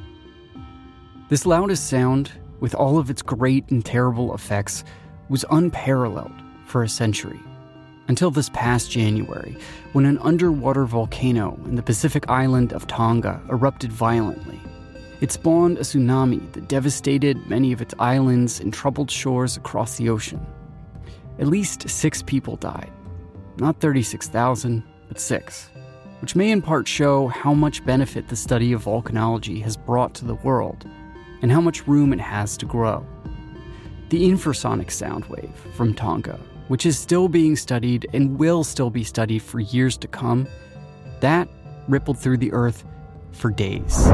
This 1.29 1.45
loudest 1.45 1.91
sound, 1.91 2.33
with 2.61 2.75
all 2.75 2.97
of 2.97 3.11
its 3.11 3.21
great 3.21 3.71
and 3.71 3.85
terrible 3.85 4.35
effects, 4.35 4.83
was 5.29 5.45
unparalleled 5.51 6.33
for 6.67 6.83
a 6.83 6.89
century. 6.89 7.41
Until 8.09 8.31
this 8.31 8.51
past 8.51 8.91
January, 8.91 9.57
when 9.93 10.05
an 10.07 10.19
underwater 10.19 10.85
volcano 10.85 11.59
in 11.65 11.77
the 11.77 11.83
Pacific 11.83 12.29
island 12.29 12.73
of 12.73 12.87
Tonga 12.87 13.41
erupted 13.49 13.93
violently. 13.93 14.61
It 15.21 15.31
spawned 15.31 15.79
a 15.79 15.83
tsunami 15.83 16.53
that 16.53 16.69
devastated 16.69 17.49
many 17.49 17.73
of 17.73 17.81
its 17.81 17.95
islands 17.99 18.59
and 18.59 18.73
troubled 18.73 19.11
shores 19.11 19.57
across 19.57 19.97
the 19.97 20.09
ocean. 20.09 20.45
At 21.39 21.47
least 21.47 21.89
six 21.89 22.23
people 22.23 22.57
died. 22.57 22.91
Not 23.59 23.81
36,000, 23.81 24.83
but 25.09 25.21
six, 25.21 25.71
which 26.21 26.35
may 26.35 26.51
in 26.51 26.61
part 26.61 26.89
show 26.89 27.29
how 27.29 27.55
much 27.55 27.85
benefit 27.85 28.29
the 28.29 28.37
study 28.37 28.73
of 28.73 28.85
volcanology 28.85 29.63
has 29.63 29.77
brought 29.77 30.15
to 30.15 30.25
the 30.25 30.35
world 30.35 30.85
and 31.43 31.53
how 31.53 31.61
much 31.61 31.87
room 31.87 32.13
it 32.13 32.21
has 32.21 32.57
to 32.57 32.67
grow 32.67 33.07
the 34.13 34.29
infrasonic 34.29 34.91
sound 34.91 35.25
wave 35.25 35.51
from 35.75 35.95
Tonga, 35.95 36.39
which 36.69 36.85
is 36.85 36.99
still 36.99 37.29
being 37.29 37.57
studied 37.57 38.07
and 38.13 38.39
will 38.39 38.63
still 38.63 38.91
be 38.91 39.03
studied 39.03 39.39
for 39.39 39.59
years 39.59 39.97
to 39.97 40.07
come, 40.07 40.47
that 41.21 41.49
rippled 41.89 42.19
through 42.19 42.37
the 42.37 42.53
earth 42.53 42.85
for 43.31 43.51
days. 43.51 44.07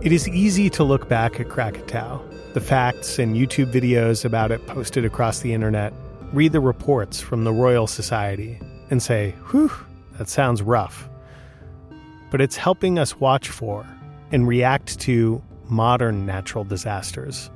It 0.00 0.10
is 0.10 0.26
easy 0.26 0.70
to 0.70 0.84
look 0.84 1.06
back 1.06 1.38
at 1.38 1.50
Krakatoa, 1.50 2.22
the 2.54 2.60
facts 2.62 3.18
and 3.18 3.36
YouTube 3.36 3.70
videos 3.70 4.24
about 4.24 4.50
it 4.50 4.66
posted 4.66 5.04
across 5.04 5.40
the 5.40 5.52
internet, 5.52 5.92
read 6.32 6.52
the 6.52 6.60
reports 6.60 7.20
from 7.20 7.44
the 7.44 7.52
Royal 7.52 7.86
Society, 7.86 8.58
and 8.88 9.02
say, 9.02 9.32
whew, 9.50 9.70
that 10.16 10.30
sounds 10.30 10.62
rough. 10.62 11.10
But 12.30 12.40
it's 12.40 12.56
helping 12.56 12.98
us 12.98 13.20
watch 13.20 13.50
for 13.50 13.86
and 14.32 14.46
react 14.46 14.98
to 15.00 15.42
modern 15.64 16.26
natural 16.26 16.64
disasters. 16.64 17.50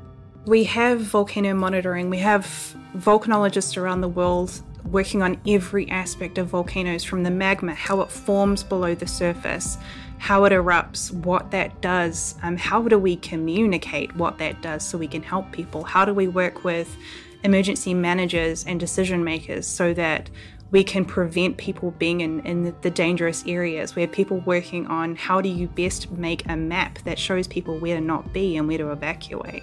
We 0.46 0.64
have 0.64 1.00
volcano 1.00 1.54
monitoring, 1.54 2.10
we 2.10 2.18
have 2.18 2.76
volcanologists 2.96 3.76
around 3.76 4.00
the 4.00 4.08
world 4.08 4.60
working 4.84 5.22
on 5.22 5.40
every 5.46 5.88
aspect 5.90 6.38
of 6.38 6.48
volcanoes 6.48 7.04
from 7.04 7.22
the 7.22 7.30
magma, 7.30 7.74
how 7.74 8.00
it 8.00 8.10
forms 8.10 8.64
below 8.64 8.94
the 8.94 9.06
surface, 9.06 9.78
how 10.18 10.44
it 10.44 10.52
erupts, 10.52 11.12
what 11.12 11.50
that 11.50 11.80
does, 11.80 12.34
um, 12.42 12.56
how 12.56 12.82
do 12.82 12.98
we 12.98 13.16
communicate 13.16 14.14
what 14.16 14.38
that 14.38 14.60
does 14.62 14.86
so 14.86 14.98
we 14.98 15.08
can 15.08 15.22
help 15.22 15.50
people, 15.52 15.84
how 15.84 16.04
do 16.04 16.12
we 16.12 16.28
work 16.28 16.64
with 16.64 16.96
emergency 17.44 17.94
managers 17.94 18.64
and 18.64 18.78
decision 18.78 19.24
makers 19.24 19.66
so 19.66 19.92
that 19.94 20.30
we 20.72 20.82
can 20.82 21.04
prevent 21.04 21.58
people 21.58 21.92
being 21.92 22.22
in, 22.22 22.40
in 22.40 22.74
the 22.80 22.90
dangerous 22.90 23.44
areas. 23.46 23.94
We 23.94 24.02
have 24.02 24.10
people 24.10 24.38
working 24.40 24.86
on 24.86 25.14
how 25.16 25.42
do 25.42 25.48
you 25.48 25.68
best 25.68 26.10
make 26.12 26.48
a 26.48 26.56
map 26.56 26.98
that 27.04 27.18
shows 27.18 27.46
people 27.46 27.78
where 27.78 27.94
to 27.94 28.00
not 28.00 28.32
be 28.32 28.56
and 28.56 28.66
where 28.66 28.78
to 28.78 28.90
evacuate. 28.90 29.62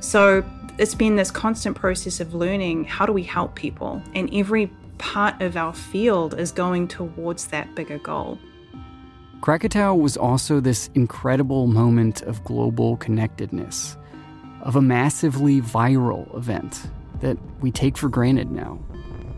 So 0.00 0.42
it's 0.78 0.94
been 0.94 1.16
this 1.16 1.30
constant 1.30 1.76
process 1.76 2.20
of 2.20 2.34
learning 2.34 2.84
how 2.84 3.04
do 3.04 3.12
we 3.12 3.22
help 3.22 3.54
people, 3.54 4.02
and 4.14 4.32
every 4.34 4.72
part 4.96 5.40
of 5.42 5.58
our 5.58 5.74
field 5.74 6.38
is 6.40 6.52
going 6.52 6.88
towards 6.88 7.48
that 7.48 7.74
bigger 7.74 7.98
goal. 7.98 8.38
Krakatoa 9.42 9.94
was 9.94 10.16
also 10.16 10.58
this 10.58 10.88
incredible 10.94 11.66
moment 11.66 12.22
of 12.22 12.42
global 12.44 12.96
connectedness, 12.96 13.98
of 14.62 14.74
a 14.74 14.82
massively 14.82 15.60
viral 15.60 16.34
event 16.34 16.88
that 17.20 17.36
we 17.60 17.70
take 17.70 17.98
for 17.98 18.08
granted 18.08 18.50
now 18.50 18.78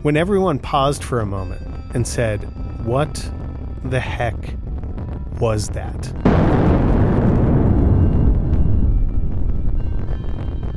when 0.03 0.17
everyone 0.17 0.59
paused 0.59 1.01
for 1.01 1.21
a 1.21 1.25
moment 1.25 1.61
and 1.93 2.05
said, 2.05 2.43
What 2.85 3.31
the 3.85 4.01
heck 4.01 4.35
was 5.39 5.69
that? 5.69 6.07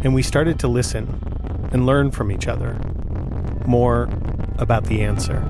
And 0.04 0.14
we 0.14 0.22
started 0.22 0.60
to 0.60 0.68
listen 0.68 1.20
and 1.72 1.86
learn 1.86 2.12
from 2.12 2.30
each 2.30 2.46
other 2.46 2.78
more 3.66 4.08
about 4.58 4.84
the 4.84 5.02
answer. 5.02 5.42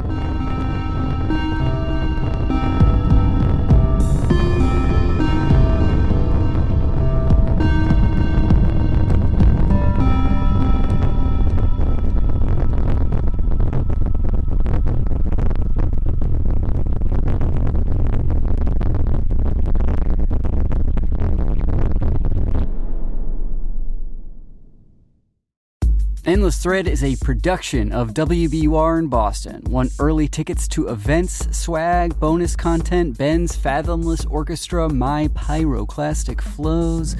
Endless 26.46 26.62
Thread 26.62 26.86
is 26.86 27.02
a 27.02 27.16
production 27.16 27.90
of 27.90 28.14
WBUR 28.14 29.00
in 29.00 29.08
Boston. 29.08 29.64
Want 29.64 29.92
early 29.98 30.28
tickets 30.28 30.68
to 30.68 30.86
events, 30.86 31.48
swag, 31.50 32.20
bonus 32.20 32.54
content, 32.54 33.18
Ben's 33.18 33.56
Fathomless 33.56 34.24
Orchestra, 34.30 34.88
My 34.88 35.26
Pyroclastic 35.34 36.40
Flows? 36.40 37.16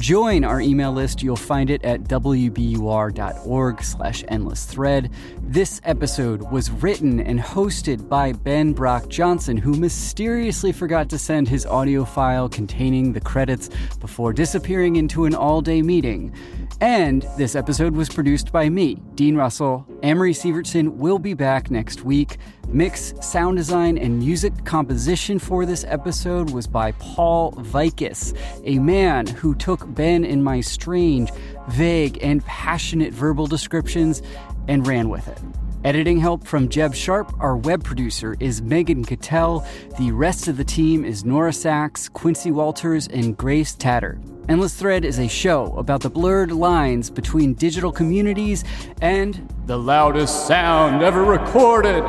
Join 0.00 0.44
our 0.44 0.60
email 0.60 0.92
list. 0.92 1.22
You'll 1.22 1.36
find 1.36 1.70
it 1.70 1.82
at 1.84 2.02
wbur.org 2.04 3.82
slash 3.82 4.24
endless 4.28 4.64
thread. 4.66 5.10
This 5.40 5.80
episode 5.84 6.42
was 6.50 6.70
written 6.70 7.20
and 7.20 7.40
hosted 7.40 8.08
by 8.08 8.32
Ben 8.32 8.72
Brock 8.72 9.08
Johnson, 9.08 9.56
who 9.56 9.74
mysteriously 9.74 10.72
forgot 10.72 11.08
to 11.10 11.18
send 11.18 11.48
his 11.48 11.64
audio 11.64 12.04
file 12.04 12.48
containing 12.48 13.12
the 13.12 13.20
credits 13.20 13.70
before 14.00 14.32
disappearing 14.32 14.96
into 14.96 15.24
an 15.24 15.34
all-day 15.34 15.80
meeting. 15.80 16.34
And 16.80 17.22
this 17.38 17.54
episode 17.54 17.94
was 17.94 18.08
produced 18.08 18.52
by 18.52 18.68
me, 18.68 18.96
Dean 19.14 19.36
Russell. 19.36 19.86
Amory 20.02 20.32
Sievertson 20.32 20.96
will 20.96 21.18
be 21.18 21.32
back 21.32 21.70
next 21.70 22.02
week. 22.04 22.38
Mix, 22.68 23.14
sound 23.20 23.56
design, 23.56 23.96
and 23.98 24.18
music 24.18 24.64
composition 24.64 25.38
for 25.38 25.64
this 25.64 25.84
episode 25.86 26.50
was 26.50 26.66
by 26.66 26.92
Paul 26.92 27.52
Vaitkus, 27.52 28.36
a 28.64 28.78
man 28.80 29.26
who 29.26 29.54
took 29.54 29.83
Ben 29.86 30.24
in 30.24 30.42
my 30.42 30.60
strange, 30.60 31.30
vague, 31.68 32.18
and 32.22 32.44
passionate 32.44 33.12
verbal 33.12 33.46
descriptions 33.46 34.22
and 34.68 34.86
ran 34.86 35.08
with 35.08 35.28
it. 35.28 35.38
Editing 35.84 36.18
help 36.18 36.46
from 36.46 36.70
Jeb 36.70 36.94
Sharp. 36.94 37.34
Our 37.40 37.58
web 37.58 37.84
producer 37.84 38.36
is 38.40 38.62
Megan 38.62 39.04
Cattell. 39.04 39.66
The 39.98 40.12
rest 40.12 40.48
of 40.48 40.56
the 40.56 40.64
team 40.64 41.04
is 41.04 41.26
Nora 41.26 41.50
Saks, 41.50 42.10
Quincy 42.10 42.50
Walters, 42.50 43.06
and 43.08 43.36
Grace 43.36 43.74
Tatter. 43.74 44.18
Endless 44.48 44.74
Thread 44.74 45.04
is 45.04 45.18
a 45.18 45.28
show 45.28 45.74
about 45.76 46.00
the 46.00 46.08
blurred 46.08 46.52
lines 46.52 47.10
between 47.10 47.52
digital 47.52 47.92
communities 47.92 48.64
and 49.02 49.46
the 49.66 49.78
loudest 49.78 50.46
sound 50.46 51.02
ever 51.02 51.22
recorded. 51.22 52.02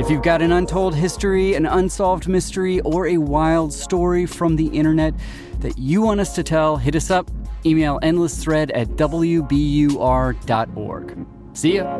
If 0.00 0.10
you've 0.10 0.22
got 0.22 0.42
an 0.42 0.52
untold 0.52 0.94
history, 0.94 1.54
an 1.54 1.66
unsolved 1.66 2.28
mystery, 2.28 2.80
or 2.80 3.08
a 3.08 3.18
wild 3.18 3.72
story 3.72 4.26
from 4.26 4.54
the 4.54 4.66
internet 4.68 5.14
that 5.60 5.78
you 5.78 6.02
want 6.02 6.20
us 6.20 6.34
to 6.34 6.42
tell, 6.42 6.76
hit 6.76 6.94
us 6.94 7.10
up. 7.10 7.30
Email 7.66 7.98
endlessthread 8.02 8.70
at 8.74 8.88
wbur.org. 8.88 9.96
See 11.54 11.74
ya. 11.76 11.98